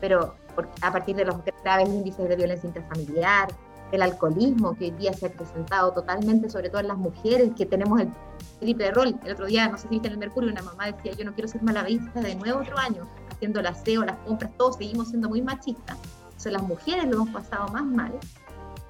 pero 0.01 0.35
a 0.83 0.93
partir 0.93 1.17
de 1.17 1.25
los 1.25 1.37
graves 1.65 1.89
índices 1.89 2.29
de 2.29 2.37
violencia 2.37 2.69
intrafamiliar, 2.69 3.49
el 3.95 4.03
alcoholismo 4.03 4.77
que 4.77 4.87
hoy 4.87 4.91
día 4.93 5.13
se 5.13 5.27
ha 5.27 5.33
presentado 5.33 5.93
totalmente, 5.93 6.49
sobre 6.51 6.69
todo 6.69 6.81
en 6.81 6.89
las 6.89 6.99
mujeres, 6.99 7.53
que 7.57 7.67
tenemos 7.67 8.01
el 8.01 8.13
triple 8.61 8.91
rol. 8.91 9.19
El 9.25 9.33
otro 9.33 9.47
día, 9.47 9.69
no 9.69 9.77
sé 9.77 9.85
si 9.85 9.89
viste 9.89 10.09
en 10.09 10.15
el 10.15 10.19
Mercurio, 10.19 10.51
una 10.51 10.63
mamá 10.63 10.87
decía, 10.87 11.13
yo 11.13 11.25
no 11.25 11.35
quiero 11.35 11.49
ser 11.49 11.63
mala 11.63 11.83
vista 11.83 12.21
de 12.21 12.35
nuevo 12.35 12.61
otro 12.61 12.79
año, 12.79 13.09
haciendo 13.31 13.61
el 13.61 13.67
aseo, 13.67 14.05
las 14.05 14.17
compras, 14.19 14.51
todos 14.57 14.77
seguimos 14.77 15.09
siendo 15.09 15.29
muy 15.29 15.43
machistas. 15.43 15.99
Entonces 16.25 16.53
las 16.53 16.63
mujeres 16.63 17.05
lo 17.07 17.15
hemos 17.15 17.31
pasado 17.31 17.69
más 17.69 17.85
mal. 17.85 18.13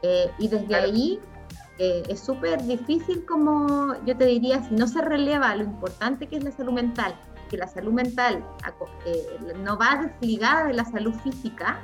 Eh, 0.02 0.30
y 0.38 0.49
desde 0.49 0.75
ahí 0.75 1.20
eh, 1.78 2.02
es 2.08 2.20
súper 2.20 2.62
difícil 2.62 3.25
como 3.25 3.94
yo 4.04 4.16
te 4.16 4.26
diría, 4.26 4.62
si 4.62 4.75
no 4.75 4.87
se 4.87 5.00
releva 5.00 5.56
lo 5.56 5.64
importante 5.64 6.26
que 6.26 6.37
es 6.37 6.44
la 6.44 6.52
salud 6.52 6.73
mental, 6.73 7.14
que 7.50 7.56
la 7.56 7.66
salud 7.66 7.92
mental 7.92 8.44
eh, 9.06 9.54
no 9.56 9.78
va 9.78 9.96
desligada 9.96 10.66
de 10.66 10.75
la 10.75 10.84
salud 10.84 11.14
física 11.23 11.80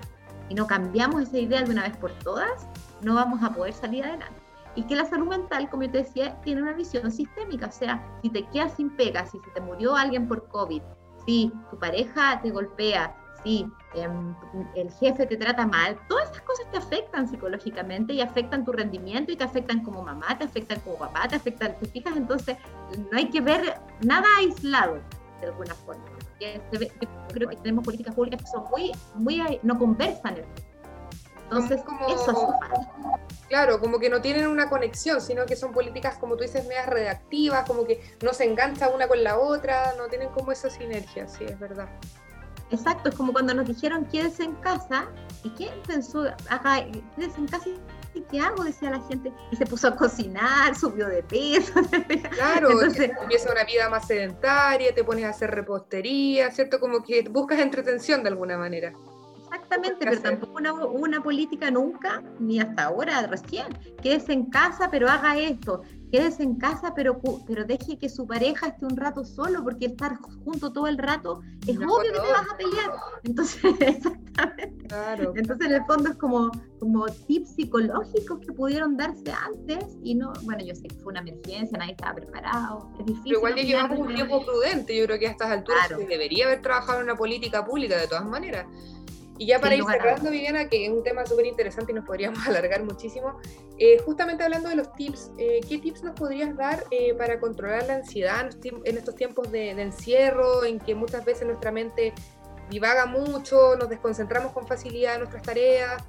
y 0.48 0.54
no 0.54 0.66
cambiamos 0.66 1.22
esa 1.22 1.38
idea 1.38 1.62
de 1.62 1.70
una 1.70 1.82
vez 1.82 1.96
por 1.96 2.12
todas, 2.12 2.66
no 3.02 3.14
vamos 3.14 3.42
a 3.42 3.50
poder 3.50 3.72
salir 3.72 4.04
adelante. 4.04 4.40
Y 4.76 4.84
que 4.84 4.94
la 4.94 5.04
salud 5.04 5.28
mental, 5.28 5.68
como 5.68 5.82
yo 5.82 5.90
te 5.90 5.98
decía, 5.98 6.40
tiene 6.42 6.62
una 6.62 6.72
visión 6.72 7.10
sistémica, 7.10 7.66
o 7.66 7.72
sea, 7.72 8.02
si 8.22 8.30
te 8.30 8.46
quedas 8.48 8.74
sin 8.74 8.90
pega, 8.90 9.26
si 9.26 9.38
se 9.40 9.50
te 9.50 9.60
murió 9.60 9.96
alguien 9.96 10.28
por 10.28 10.46
COVID, 10.48 10.82
si 11.26 11.52
tu 11.70 11.78
pareja 11.78 12.40
te 12.40 12.50
golpea, 12.50 13.14
si 13.42 13.66
em, 13.94 14.34
el 14.76 14.90
jefe 14.92 15.26
te 15.26 15.36
trata 15.36 15.66
mal, 15.66 15.98
todas 16.08 16.30
esas 16.30 16.42
cosas 16.42 16.70
te 16.70 16.78
afectan 16.78 17.28
psicológicamente 17.28 18.12
y 18.12 18.20
afectan 18.20 18.64
tu 18.64 18.72
rendimiento 18.72 19.32
y 19.32 19.36
te 19.36 19.44
afectan 19.44 19.82
como 19.82 20.02
mamá, 20.02 20.38
te 20.38 20.44
afectan 20.44 20.78
como 20.80 20.98
papá, 20.98 21.26
te 21.28 21.36
afectan, 21.36 21.76
te 21.80 21.86
fijas, 21.86 22.16
entonces 22.16 22.56
no 23.10 23.18
hay 23.18 23.28
que 23.28 23.40
ver 23.40 23.80
nada 24.02 24.26
aislado 24.38 24.98
de 25.40 25.46
alguna 25.46 25.74
forma. 25.74 26.04
Yo 26.40 26.48
creo 27.32 27.48
que 27.48 27.56
tenemos 27.56 27.84
políticas 27.84 28.14
públicas 28.14 28.40
que 28.42 28.46
son 28.46 28.64
muy, 28.70 28.92
muy, 29.14 29.58
no 29.62 29.78
conversan. 29.78 30.36
Entonces, 31.50 31.82
como, 31.82 32.06
eso 32.08 32.30
es 32.30 33.48
Claro, 33.48 33.80
como 33.80 33.98
que 33.98 34.08
no 34.08 34.20
tienen 34.20 34.46
una 34.46 34.70
conexión, 34.70 35.20
sino 35.20 35.44
que 35.44 35.56
son 35.56 35.72
políticas, 35.72 36.16
como 36.18 36.36
tú 36.36 36.44
dices, 36.44 36.64
medias 36.68 36.86
redactivas, 36.86 37.66
como 37.66 37.84
que 37.84 38.00
no 38.22 38.32
se 38.32 38.44
engancha 38.44 38.88
una 38.88 39.08
con 39.08 39.24
la 39.24 39.38
otra, 39.38 39.94
no 39.98 40.06
tienen 40.06 40.28
como 40.28 40.52
esa 40.52 40.70
sinergia, 40.70 41.26
sí, 41.26 41.44
es 41.44 41.58
verdad. 41.58 41.88
Exacto, 42.70 43.08
es 43.08 43.16
como 43.16 43.32
cuando 43.32 43.52
nos 43.52 43.66
dijeron 43.66 44.04
quédese 44.04 44.44
en 44.44 44.54
casa, 44.56 45.08
¿y 45.42 45.50
quién 45.50 45.74
pensó, 45.84 46.26
acá, 46.48 46.86
quédese 47.16 47.38
en 47.38 47.48
casa 47.48 47.70
y 48.14 48.20
qué 48.30 48.38
hago? 48.38 48.62
Decía 48.62 48.90
la 48.90 49.00
gente, 49.08 49.32
y 49.50 49.56
se 49.56 49.66
puso 49.66 49.88
a 49.88 49.96
cocinar, 49.96 50.76
subió 50.76 51.08
de 51.08 51.24
peso. 51.24 51.72
Claro, 52.30 52.70
Entonces, 52.70 53.10
empieza 53.20 53.50
una 53.50 53.64
vida 53.64 53.88
más 53.88 54.06
sedentaria, 54.06 54.94
te 54.94 55.02
pones 55.02 55.24
a 55.24 55.30
hacer 55.30 55.50
repostería, 55.50 56.52
¿cierto? 56.52 56.78
Como 56.78 57.02
que 57.02 57.22
buscas 57.28 57.58
entretención 57.58 58.22
de 58.22 58.28
alguna 58.28 58.56
manera. 58.56 58.92
Exactamente, 59.70 60.04
pero 60.04 60.20
tampoco 60.20 60.58
una, 60.58 60.72
una 60.72 61.22
política 61.22 61.70
nunca, 61.70 62.24
ni 62.40 62.58
hasta 62.58 62.86
ahora, 62.86 63.24
recién, 63.28 63.66
quédese 64.02 64.32
en 64.32 64.46
casa, 64.46 64.90
pero 64.90 65.08
haga 65.08 65.38
esto, 65.38 65.82
quédese 66.10 66.42
en 66.42 66.56
casa, 66.56 66.92
pero, 66.94 67.20
pero 67.46 67.64
deje 67.64 67.96
que 67.96 68.08
su 68.08 68.26
pareja 68.26 68.68
esté 68.68 68.84
un 68.84 68.96
rato 68.96 69.24
solo, 69.24 69.62
porque 69.62 69.86
estar 69.86 70.18
junto 70.44 70.72
todo 70.72 70.88
el 70.88 70.98
rato 70.98 71.42
es 71.68 71.76
obvio 71.76 72.12
que 72.12 72.18
te 72.18 72.32
vas 72.32 72.46
a 72.52 72.56
pelear. 72.56 72.90
Entonces, 73.22 73.62
exactamente. 73.80 74.88
Claro. 74.88 75.32
Entonces, 75.36 75.66
en 75.68 75.74
el 75.74 75.84
fondo 75.84 76.10
es 76.10 76.16
como, 76.16 76.50
como 76.80 77.06
tips 77.06 77.54
psicológicos 77.54 78.40
que 78.40 78.52
pudieron 78.52 78.96
darse 78.96 79.32
antes 79.32 79.84
y 80.02 80.16
no, 80.16 80.32
bueno, 80.42 80.64
yo 80.64 80.74
sé 80.74 80.88
que 80.88 80.96
fue 80.96 81.12
una 81.12 81.20
emergencia, 81.20 81.78
nadie 81.78 81.92
estaba 81.92 82.14
preparado, 82.14 82.90
es 82.98 83.06
difícil. 83.06 83.22
Pero 83.24 83.38
igual 83.38 83.54
ya 83.54 83.62
llevamos 83.62 83.98
un 84.00 84.14
tiempo 84.14 84.44
prudente, 84.44 84.96
yo 84.96 85.06
creo 85.06 85.18
que 85.18 85.28
a 85.28 85.30
estas 85.30 85.50
alturas 85.50 85.88
se 85.88 86.06
debería 86.06 86.46
haber 86.46 86.60
trabajado 86.60 86.98
en 86.98 87.04
una 87.04 87.14
política 87.14 87.64
pública 87.64 87.96
de 87.96 88.08
todas 88.08 88.24
maneras. 88.24 88.66
Y 89.40 89.46
ya 89.46 89.58
para 89.58 89.74
ir 89.74 89.82
cerrando, 89.84 90.30
Viviana, 90.30 90.68
que 90.68 90.84
es 90.84 90.92
un 90.92 91.02
tema 91.02 91.24
súper 91.24 91.46
interesante 91.46 91.92
y 91.92 91.94
nos 91.94 92.04
podríamos 92.04 92.38
alargar 92.46 92.84
muchísimo, 92.84 93.40
eh, 93.78 93.96
justamente 94.04 94.44
hablando 94.44 94.68
de 94.68 94.76
los 94.76 94.92
tips, 94.92 95.32
eh, 95.38 95.60
¿qué 95.66 95.78
tips 95.78 96.02
nos 96.02 96.14
podrías 96.14 96.54
dar 96.58 96.84
eh, 96.90 97.14
para 97.14 97.40
controlar 97.40 97.86
la 97.86 97.94
ansiedad 97.94 98.50
en 98.62 98.98
estos 98.98 99.14
tiempos 99.14 99.50
de, 99.50 99.74
de, 99.74 99.80
encierro, 99.80 100.62
en 100.66 100.78
que 100.78 100.94
muchas 100.94 101.24
veces 101.24 101.46
nuestra 101.46 101.72
mente 101.72 102.12
divaga 102.68 103.06
mucho, 103.06 103.76
nos 103.76 103.88
desconcentramos 103.88 104.52
con 104.52 104.66
facilidad 104.66 105.14
en 105.14 105.20
nuestras 105.20 105.42
tareas? 105.42 106.04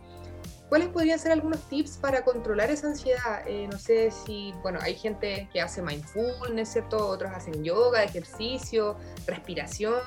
¿Cuáles 0.71 0.87
podrían 0.87 1.19
ser 1.19 1.33
algunos 1.33 1.59
tips 1.67 1.97
para 1.97 2.23
controlar 2.23 2.71
esa 2.71 2.87
ansiedad? 2.87 3.45
Eh, 3.45 3.67
no 3.69 3.77
sé 3.77 4.09
si, 4.09 4.53
bueno, 4.61 4.79
hay 4.81 4.95
gente 4.95 5.49
que 5.51 5.59
hace 5.59 5.81
mindfulness, 5.81 6.69
¿cierto? 6.71 7.09
Otros 7.09 7.29
hacen 7.35 7.61
yoga, 7.61 8.05
ejercicio, 8.05 8.95
respiración. 9.27 9.99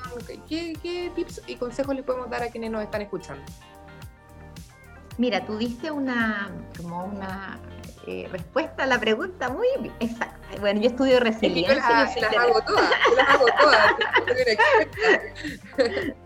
¿Qué, 0.49 0.73
qué 0.81 1.11
tips 1.13 1.43
y 1.45 1.57
consejos 1.57 1.93
les 1.93 2.03
podemos 2.03 2.31
dar 2.31 2.41
a 2.41 2.47
quienes 2.47 2.71
nos 2.71 2.81
están 2.81 3.03
escuchando? 3.03 3.43
Mira, 5.19 5.45
tú 5.45 5.55
diste 5.55 5.91
una, 5.91 6.49
como 6.75 7.05
una 7.05 7.59
eh, 8.07 8.27
respuesta 8.31 8.83
a 8.83 8.85
la 8.87 8.99
pregunta 8.99 9.49
muy 9.49 9.67
exacta. 9.99 10.35
Bueno, 10.59 10.81
yo 10.81 10.89
estudio 10.89 11.19
resiliencia. 11.19 11.75
las, 11.75 12.17
hago 12.37 12.61
todas, 12.61 12.89
las 13.15 13.29
hago 13.29 13.45
todas. 13.59 13.93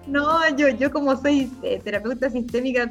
no, 0.07 0.55
yo, 0.57 0.69
yo 0.69 0.91
como 0.91 1.15
soy 1.15 1.51
eh, 1.63 1.79
terapeuta 1.83 2.29
sistémica 2.29 2.87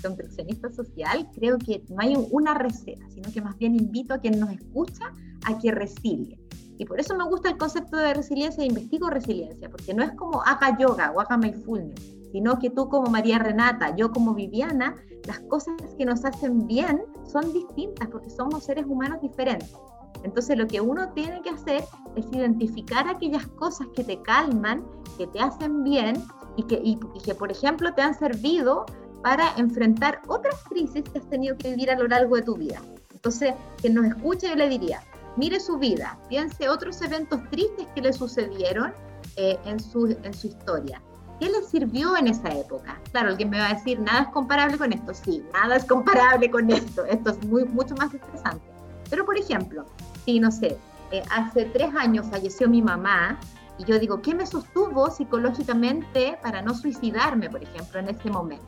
construccionista 0.00 0.70
social, 0.70 1.28
creo 1.34 1.58
que 1.58 1.84
no 1.88 1.96
hay 1.98 2.16
una 2.30 2.54
receta, 2.54 3.08
sino 3.10 3.30
que 3.32 3.40
más 3.40 3.56
bien 3.58 3.74
invito 3.74 4.14
a 4.14 4.18
quien 4.18 4.38
nos 4.38 4.50
escucha 4.50 5.12
a 5.46 5.58
que 5.58 5.70
resilie. 5.70 6.38
Y 6.78 6.84
por 6.84 7.00
eso 7.00 7.16
me 7.16 7.24
gusta 7.24 7.48
el 7.50 7.58
concepto 7.58 7.96
de 7.96 8.14
resiliencia 8.14 8.62
e 8.62 8.66
investigo 8.66 9.10
resiliencia, 9.10 9.68
porque 9.68 9.94
no 9.94 10.02
es 10.04 10.12
como 10.12 10.42
haga 10.42 10.78
yoga 10.78 11.12
o 11.14 11.20
haga 11.20 11.36
mindfulness, 11.36 12.00
sino 12.30 12.58
que 12.58 12.70
tú 12.70 12.88
como 12.88 13.10
María 13.10 13.38
Renata, 13.38 13.96
yo 13.96 14.12
como 14.12 14.34
Viviana, 14.34 14.94
las 15.26 15.40
cosas 15.40 15.74
que 15.96 16.04
nos 16.04 16.24
hacen 16.24 16.66
bien 16.66 17.02
son 17.24 17.52
distintas 17.52 18.08
porque 18.08 18.30
somos 18.30 18.64
seres 18.64 18.86
humanos 18.86 19.20
diferentes. 19.20 19.74
Entonces 20.22 20.56
lo 20.56 20.66
que 20.66 20.80
uno 20.80 21.12
tiene 21.12 21.40
que 21.42 21.50
hacer 21.50 21.84
es 22.16 22.26
identificar 22.32 23.08
aquellas 23.08 23.46
cosas 23.46 23.86
que 23.94 24.04
te 24.04 24.20
calman, 24.22 24.84
que 25.16 25.26
te 25.26 25.40
hacen 25.40 25.84
bien 25.84 26.16
y 26.56 26.64
que, 26.64 26.80
y, 26.82 26.98
que 27.24 27.34
por 27.34 27.50
ejemplo, 27.50 27.92
te 27.94 28.02
han 28.02 28.14
servido 28.14 28.86
para 29.22 29.54
enfrentar 29.56 30.20
otras 30.26 30.56
crisis 30.68 31.04
que 31.10 31.18
has 31.18 31.28
tenido 31.28 31.56
que 31.56 31.70
vivir 31.70 31.90
a 31.90 31.98
lo 31.98 32.06
largo 32.08 32.36
de 32.36 32.42
tu 32.42 32.56
vida. 32.56 32.80
Entonces, 33.12 33.54
quien 33.78 33.94
nos 33.94 34.06
escuche, 34.06 34.48
yo 34.48 34.54
le 34.54 34.68
diría, 34.68 35.02
mire 35.36 35.58
su 35.60 35.78
vida, 35.78 36.18
piense 36.28 36.68
otros 36.68 37.00
eventos 37.02 37.40
tristes 37.50 37.86
que 37.94 38.00
le 38.00 38.12
sucedieron 38.12 38.92
eh, 39.36 39.58
en, 39.64 39.80
su, 39.80 40.16
en 40.22 40.34
su 40.34 40.46
historia 40.48 41.02
¿Qué 41.38 41.48
les 41.48 41.68
sirvió 41.68 42.16
en 42.16 42.26
esa 42.26 42.48
época? 42.48 43.00
Claro, 43.12 43.28
alguien 43.28 43.50
me 43.50 43.60
va 43.60 43.68
a 43.68 43.74
decir, 43.74 44.00
nada 44.00 44.22
es 44.22 44.28
comparable 44.28 44.76
con 44.76 44.92
esto. 44.92 45.14
Sí, 45.14 45.44
nada 45.52 45.76
es 45.76 45.84
comparable 45.84 46.50
con 46.50 46.68
esto. 46.70 47.04
Esto 47.04 47.30
es 47.30 47.44
muy, 47.46 47.64
mucho 47.64 47.94
más 47.94 48.12
estresante. 48.12 48.64
Pero, 49.08 49.24
por 49.24 49.38
ejemplo, 49.38 49.84
si, 50.24 50.40
no 50.40 50.50
sé, 50.50 50.76
eh, 51.12 51.22
hace 51.30 51.66
tres 51.66 51.94
años 51.96 52.26
falleció 52.28 52.68
mi 52.68 52.82
mamá 52.82 53.38
y 53.78 53.84
yo 53.84 54.00
digo, 54.00 54.20
¿qué 54.20 54.34
me 54.34 54.46
sostuvo 54.46 55.08
psicológicamente 55.10 56.36
para 56.42 56.60
no 56.60 56.74
suicidarme, 56.74 57.48
por 57.48 57.62
ejemplo, 57.62 58.00
en 58.00 58.08
ese 58.08 58.30
momento? 58.30 58.66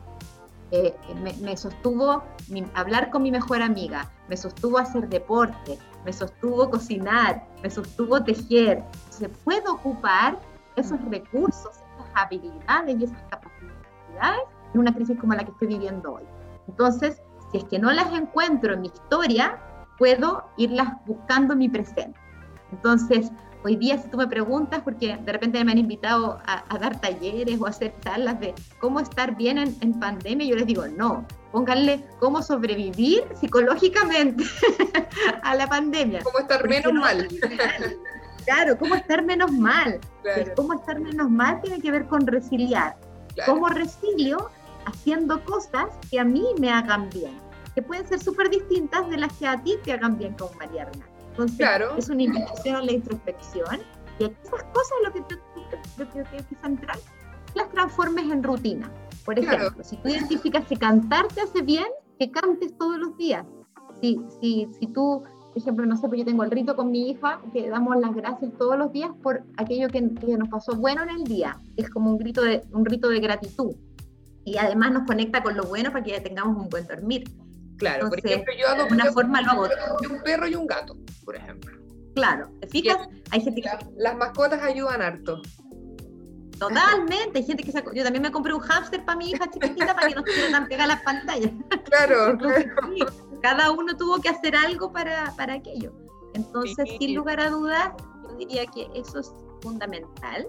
Eh, 0.71 0.95
me, 1.41 1.57
sostuvo 1.57 2.23
hablar 2.75 3.09
con 3.09 3.23
mi 3.23 3.31
mejor 3.31 3.61
amiga, 3.61 4.09
me 4.29 4.37
sostuvo 4.37 4.77
hacer 4.77 5.09
deporte, 5.09 5.77
me 6.05 6.13
sostuvo 6.13 6.69
cocinar, 6.69 7.45
me 7.61 7.69
sostuvo 7.69 8.23
tejer. 8.23 8.81
Se 9.09 9.27
puede 9.27 9.67
ocupar 9.67 10.39
esos 10.77 10.99
recursos 11.09 11.81
habilidades 12.13 12.99
y 12.99 13.03
esas 13.03 13.21
capacidades 13.29 14.41
en 14.73 14.79
una 14.79 14.93
crisis 14.93 15.19
como 15.19 15.33
la 15.33 15.43
que 15.43 15.51
estoy 15.51 15.67
viviendo 15.67 16.13
hoy. 16.13 16.23
Entonces, 16.67 17.21
si 17.51 17.57
es 17.57 17.63
que 17.65 17.77
no 17.79 17.91
las 17.91 18.13
encuentro 18.13 18.73
en 18.73 18.81
mi 18.81 18.87
historia, 18.87 19.59
puedo 19.97 20.45
irlas 20.57 20.87
buscando 21.05 21.53
en 21.53 21.59
mi 21.59 21.69
presente. 21.69 22.17
Entonces, 22.71 23.29
hoy 23.63 23.75
día 23.75 23.97
si 23.97 24.09
tú 24.09 24.17
me 24.17 24.27
preguntas, 24.27 24.81
porque 24.83 25.17
de 25.17 25.31
repente 25.31 25.63
me 25.63 25.71
han 25.71 25.77
invitado 25.77 26.39
a, 26.45 26.77
dar 26.77 26.99
talleres 26.99 27.59
o 27.59 27.65
a 27.65 27.69
hacer 27.69 27.93
charlas 28.01 28.39
de 28.39 28.53
cómo 28.79 28.99
estar 28.99 29.35
bien 29.35 29.57
en, 29.57 29.75
en, 29.81 29.99
pandemia, 29.99 30.47
yo 30.47 30.55
les 30.55 30.65
digo, 30.65 30.87
no, 30.87 31.25
pónganle 31.51 32.03
cómo 32.19 32.41
sobrevivir 32.41 33.23
psicológicamente 33.39 34.43
a 35.43 35.55
la 35.55 35.67
pandemia. 35.67 36.21
Cómo 36.23 36.39
estar 36.39 36.67
menos 36.67 36.93
mal. 36.93 37.27
Claro, 38.45 38.77
cómo 38.77 38.95
estar 38.95 39.23
menos 39.23 39.51
mal. 39.51 39.99
cómo 40.55 40.73
estar 40.73 40.99
menos 40.99 41.29
mal 41.29 41.61
tiene 41.61 41.79
que 41.79 41.91
ver 41.91 42.07
con 42.07 42.25
resiliar. 42.25 42.97
Cómo 43.45 43.67
resilio 43.69 44.49
haciendo 44.85 45.43
cosas 45.45 45.85
que 46.09 46.19
a 46.19 46.23
mí 46.23 46.43
me 46.59 46.71
hagan 46.71 47.09
bien, 47.09 47.37
que 47.75 47.81
pueden 47.81 48.07
ser 48.07 48.19
súper 48.19 48.49
distintas 48.49 49.09
de 49.09 49.17
las 49.17 49.31
que 49.33 49.47
a 49.47 49.61
ti 49.61 49.77
te 49.83 49.93
hagan 49.93 50.17
bien 50.17 50.33
como 50.33 50.53
María 50.55 50.85
Renata. 50.85 51.10
Entonces, 51.31 51.67
es 51.97 52.09
una 52.09 52.23
invitación 52.23 52.75
a 52.75 52.81
la 52.81 52.91
introspección 52.91 53.79
y 54.19 54.25
esas 54.25 54.63
cosas 54.63 54.97
lo 55.03 55.13
que, 55.13 55.19
lo 55.97 56.09
que, 56.11 56.23
que 56.23 56.55
central 56.55 56.99
las 57.55 57.69
transformes 57.69 58.31
en 58.31 58.43
rutina. 58.43 58.91
Por 59.25 59.37
ejemplo, 59.37 59.83
si 59.83 59.97
tú 59.97 60.09
identificas 60.09 60.65
que 60.67 60.77
cantar 60.77 61.27
te 61.27 61.41
hace 61.41 61.61
bien, 61.61 61.87
que 62.19 62.31
cantes 62.31 62.77
todos 62.77 62.97
los 62.97 63.17
días. 63.17 63.45
Si, 63.99 64.19
si, 64.39 64.67
si 64.79 64.87
tú, 64.87 65.23
por 65.23 65.57
ejemplo, 65.57 65.85
no 65.85 65.97
sé, 65.97 66.07
pues 66.07 66.19
yo 66.19 66.25
tengo 66.25 66.43
el 66.43 66.51
rito 66.51 66.75
con 66.75 66.91
mi 66.91 67.09
hija, 67.11 67.41
que 67.53 67.69
damos 67.69 67.97
las 67.97 68.15
gracias 68.15 68.51
todos 68.57 68.77
los 68.77 68.91
días 68.91 69.11
por 69.21 69.43
aquello 69.57 69.89
que, 69.89 70.13
que 70.15 70.37
nos 70.37 70.49
pasó 70.49 70.75
bueno 70.75 71.03
en 71.03 71.09
el 71.09 71.23
día. 71.23 71.59
Es 71.77 71.89
como 71.89 72.11
un, 72.11 72.17
grito 72.17 72.41
de, 72.41 72.63
un 72.71 72.85
rito 72.85 73.09
de 73.09 73.19
gratitud. 73.19 73.75
Y 74.43 74.57
además 74.57 74.91
nos 74.91 75.03
conecta 75.05 75.43
con 75.43 75.55
lo 75.55 75.63
bueno 75.63 75.91
para 75.91 76.03
que 76.03 76.19
tengamos 76.19 76.57
un 76.57 76.69
buen 76.69 76.87
dormir. 76.87 77.29
Claro, 77.77 78.09
por 78.09 78.19
ejemplo, 78.19 78.53
yo 78.59 78.67
hago 78.67 78.87
una 78.91 79.05
forma 79.11 79.41
lo 79.41 79.63
un 79.63 80.21
perro 80.23 80.47
y 80.47 80.53
un 80.53 80.67
gato, 80.67 80.95
por 81.23 81.35
ejemplo. 81.35 81.77
Claro, 82.15 82.49
¿te 82.59 82.67
fijas? 82.67 82.97
Hay 83.31 83.41
gente 83.41 83.61
que... 83.61 83.69
Las 83.97 84.15
mascotas 84.17 84.61
ayudan 84.61 85.01
harto. 85.01 85.41
Totalmente, 86.59 87.39
hay 87.39 87.43
gente 87.43 87.63
que 87.63 87.71
sacó, 87.71 87.91
yo 87.91 88.03
también 88.03 88.21
me 88.21 88.31
compré 88.31 88.53
un 88.53 88.59
hámster 88.59 89.03
para 89.03 89.17
mi 89.17 89.31
hija 89.31 89.49
chiquitita 89.49 89.95
para 89.95 90.09
que 90.09 90.15
no 90.15 90.21
estuviera 90.21 90.51
tan 90.51 90.67
pegada 90.67 90.87
las 90.89 91.01
pantallas. 91.01 91.51
Claro, 91.85 92.37
cada 93.41 93.71
uno 93.71 93.97
tuvo 93.97 94.21
que 94.21 94.29
hacer 94.29 94.55
algo 94.55 94.91
para, 94.91 95.33
para 95.35 95.55
aquello. 95.55 95.91
Entonces, 96.35 96.87
sin 96.99 97.15
lugar 97.15 97.39
a 97.39 97.49
dudas, 97.49 97.91
yo 98.23 98.35
diría 98.35 98.65
que 98.67 98.87
eso 98.93 99.19
es 99.19 99.33
fundamental. 99.61 100.47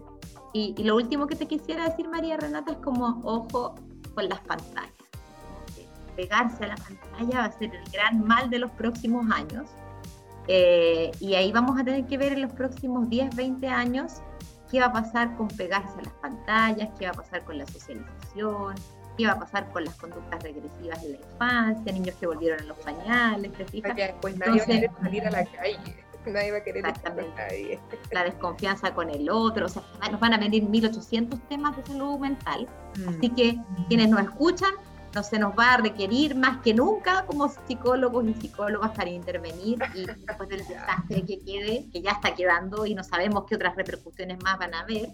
Y, 0.53 0.75
y, 0.77 0.85
lo 0.85 0.97
último 0.97 1.27
que 1.27 1.35
te 1.35 1.47
quisiera 1.47 1.89
decir, 1.89 2.09
María 2.09 2.37
Renata, 2.37 2.73
es 2.73 2.79
como 2.79 3.21
ojo 3.25 3.75
con 4.15 4.29
las 4.29 4.41
pantallas. 4.41 4.93
Pegarse 6.15 6.65
a 6.65 6.69
la 6.69 6.77
pantalla 6.77 7.39
va 7.39 7.45
a 7.47 7.53
ser 7.53 7.75
el 7.75 7.91
gran 7.91 8.23
mal 8.23 8.51
de 8.51 8.59
los 8.59 8.71
próximos 8.73 9.25
años. 9.33 9.71
Eh, 10.49 11.11
y 11.21 11.35
ahí 11.35 11.53
vamos 11.53 11.79
a 11.79 11.85
tener 11.85 12.07
que 12.07 12.19
ver 12.19 12.33
en 12.33 12.43
los 12.43 12.53
próximos 12.53 13.09
10, 13.09 13.35
20 13.37 13.67
años 13.69 14.15
qué 14.71 14.81
va 14.81 14.87
a 14.87 14.93
pasar 14.93 15.37
con 15.37 15.49
pegarse 15.49 15.99
a 16.01 16.03
las 16.03 16.15
pantallas, 16.15 16.89
qué 16.99 17.05
va 17.05 17.13
a 17.13 17.15
pasar 17.15 17.45
con 17.45 17.59
la 17.59 17.67
socialización, 17.67 18.75
qué 19.17 19.27
va 19.27 19.33
a 19.33 19.39
pasar 19.39 19.71
con 19.71 19.85
las 19.85 19.95
conductas 19.97 20.43
regresivas 20.43 21.03
en 21.05 21.13
la 21.13 21.19
infancia, 21.19 21.93
niños 21.93 22.17
que 22.17 22.27
volvieron 22.27 22.61
a 22.61 22.65
los 22.65 22.79
pañales, 22.79 23.53
¿te 23.53 23.65
fijas? 23.67 23.95
Pues 24.21 24.37
nadie 24.39 24.59
va 24.59 24.65
a 24.65 24.67
querer 24.67 24.91
salir 25.01 25.27
a 25.27 25.31
la 25.31 25.45
calle. 25.45 25.79
Nadie 26.25 26.53
va 26.53 26.59
a 26.59 26.63
querer 26.63 26.87
exactamente. 26.87 27.81
La 28.13 28.23
desconfianza 28.23 28.95
con 28.95 29.11
el 29.11 29.29
otro, 29.29 29.67
o 29.67 29.69
sea, 29.69 29.83
nos 30.09 30.21
van 30.21 30.33
a 30.35 30.39
venir 30.39 30.63
1800 30.63 31.41
temas 31.49 31.77
de 31.77 31.85
salud 31.85 32.17
mental. 32.21 32.69
Mm. 32.97 33.09
Así 33.09 33.29
que 33.31 33.59
quienes 33.89 34.09
nos 34.09 34.21
escuchan, 34.21 34.71
no 35.15 35.23
se 35.23 35.39
nos 35.39 35.53
va 35.59 35.75
a 35.75 35.77
requerir 35.79 36.35
más 36.35 36.63
que 36.63 36.75
nunca 36.75 37.27
como 37.27 37.49
psicólogos 37.49 38.27
y 38.29 38.35
psicólogas 38.35 38.93
para 38.93 39.11
intervenir 39.11 39.79
y 39.95 40.07
después 40.07 40.49
del 40.49 40.59
desastre 40.69 41.23
que 41.25 41.39
quede, 41.39 41.91
que 41.93 42.03
ya 42.03 42.13
está 42.13 42.35
quedando 42.35 42.87
y 42.87 42.95
no 42.95 43.05
sabemos 43.05 43.45
qué 43.49 43.57
otras 43.57 43.77
repercusiones 43.77 44.43
más 44.43 44.59
van 44.59 44.75
a 44.75 44.81
haber 44.81 45.09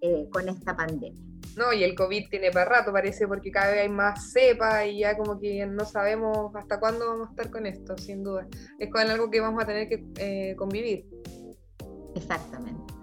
eh, 0.00 0.28
con 0.30 0.48
esta 0.48 0.76
pandemia. 0.76 1.32
No, 1.56 1.72
y 1.72 1.84
el 1.84 1.94
COVID 1.94 2.28
tiene 2.30 2.50
para 2.50 2.64
rato, 2.64 2.92
parece, 2.92 3.28
porque 3.28 3.50
cada 3.50 3.72
vez 3.72 3.82
hay 3.82 3.88
más 3.88 4.32
cepa 4.32 4.86
y 4.86 5.00
ya 5.00 5.16
como 5.16 5.38
que 5.38 5.66
no 5.66 5.84
sabemos 5.84 6.54
hasta 6.56 6.80
cuándo 6.80 7.06
vamos 7.06 7.28
a 7.28 7.30
estar 7.32 7.50
con 7.50 7.66
esto, 7.66 7.98
sin 7.98 8.22
duda. 8.22 8.46
Es 8.78 8.90
con 8.90 9.02
algo 9.02 9.30
que 9.30 9.40
vamos 9.40 9.62
a 9.62 9.66
tener 9.66 9.88
que 9.88 10.02
eh, 10.16 10.56
convivir. 10.56 11.06
Exactamente. 12.14 12.94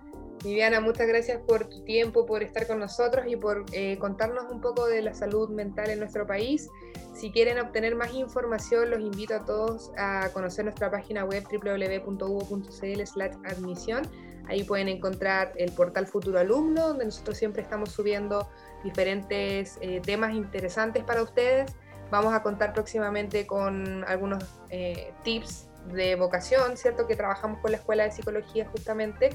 Viviana, 0.43 0.79
muchas 0.79 1.07
gracias 1.07 1.41
por 1.41 1.65
tu 1.65 1.81
tiempo, 1.81 2.25
por 2.25 2.41
estar 2.43 2.65
con 2.65 2.79
nosotros 2.79 3.25
y 3.27 3.35
por 3.35 3.65
eh, 3.73 3.97
contarnos 3.99 4.45
un 4.49 4.61
poco 4.61 4.87
de 4.87 5.01
la 5.01 5.13
salud 5.13 5.49
mental 5.49 5.89
en 5.89 5.99
nuestro 5.99 6.25
país. 6.25 6.69
Si 7.13 7.29
quieren 7.31 7.59
obtener 7.59 7.95
más 7.95 8.13
información, 8.13 8.89
los 8.89 9.01
invito 9.01 9.35
a 9.35 9.43
todos 9.43 9.91
a 9.97 10.29
conocer 10.31 10.63
nuestra 10.63 10.89
página 10.89 11.25
web 11.25 11.43
www.uvo.cl/admisión. 11.51 14.07
Ahí 14.47 14.63
pueden 14.63 14.87
encontrar 14.87 15.51
el 15.57 15.73
portal 15.73 16.07
Futuro 16.07 16.39
Alumno, 16.39 16.87
donde 16.87 17.03
nosotros 17.05 17.37
siempre 17.37 17.61
estamos 17.61 17.91
subiendo 17.91 18.49
diferentes 18.83 19.77
eh, 19.81 20.01
temas 20.01 20.33
interesantes 20.33 21.03
para 21.03 21.21
ustedes. 21.21 21.75
Vamos 22.11 22.33
a 22.33 22.41
contar 22.41 22.73
próximamente 22.73 23.45
con 23.45 24.05
algunos 24.05 24.43
eh, 24.69 25.11
tips 25.23 25.67
de 25.93 26.15
vocación, 26.15 26.77
¿cierto? 26.77 27.07
Que 27.07 27.17
trabajamos 27.17 27.59
con 27.59 27.71
la 27.71 27.77
Escuela 27.77 28.05
de 28.05 28.11
Psicología 28.11 28.65
justamente 28.71 29.31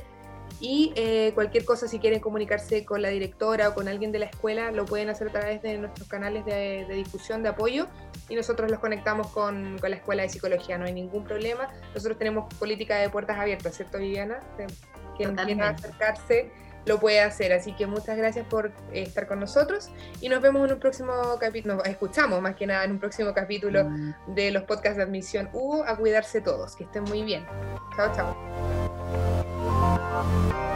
y 0.61 0.93
eh, 0.97 1.33
cualquier 1.35 1.64
cosa, 1.64 1.88
si 1.88 1.99
quieren 1.99 2.21
comunicarse 2.21 2.85
con 2.85 3.03
la 3.03 3.09
directora 3.09 3.71
o 3.71 3.75
con 3.75 3.88
alguien 3.88 4.12
de 4.12 4.21
la 4.21 4.27
escuela, 4.27 4.71
lo 4.71 4.85
pueden 4.85 5.09
hacer 5.09 5.29
a 5.29 5.33
través 5.33 5.62
de 5.62 5.79
nuestros 5.79 6.09
canales 6.09 6.45
de, 6.45 6.87
discusión, 6.90 7.43
de 7.43 7.51
apoyo, 7.51 7.88
y 8.29 8.35
nosotros 8.35 8.71
los 8.71 8.81
conectamos 8.81 9.29
con, 9.29 9.79
con, 9.79 9.90
la 9.90 9.97
escuela 9.97 10.23
de 10.23 10.29
psicología, 10.29 10.79
no 10.79 10.87
hay 10.87 10.93
ningún 10.93 11.25
problema. 11.25 11.69
Nosotros 11.95 12.19
tenemos 12.19 12.53
política 12.55 12.97
de 12.97 13.11
puertas 13.11 13.38
abiertas, 13.38 13.77
¿cierto, 13.77 13.99
Viviana? 13.99 14.40
Quien 15.17 15.37
quiera 15.37 15.71
acercarse 15.71 16.51
lo 16.87 17.01
puede 17.01 17.21
hacer. 17.21 17.53
Así 17.53 17.73
que 17.73 17.87
muchas 17.87 18.17
gracias 18.17 18.47
por 18.47 18.73
estar 18.93 19.27
con 19.27 19.40
nosotros 19.40 19.90
y 20.21 20.29
nos 20.29 20.40
vemos 20.40 20.67
en 20.67 20.75
un 20.75 20.81
próximo 20.81 21.12
capítulo, 21.40 21.77
nos 21.77 21.87
escuchamos 21.87 22.40
más 22.40 22.57
que 22.57 22.67
nada 22.67 22.85
en 22.85 22.93
un 22.93 22.99
próximo 22.99 23.33
capítulo 23.33 23.85
mm. 23.85 24.35
de 24.35 24.51
los 24.51 24.64
podcasts 24.64 24.97
de 24.97 25.05
admisión 25.05 25.49
Hugo, 25.53 25.85
a 25.87 25.97
cuidarse 25.97 26.40
todos, 26.40 26.77
que 26.77 26.85
estén 26.85 27.05
muy 27.05 27.23
bien. 27.23 27.47
Chao, 27.97 28.12
chao. 28.14 28.84
Música 30.12 30.74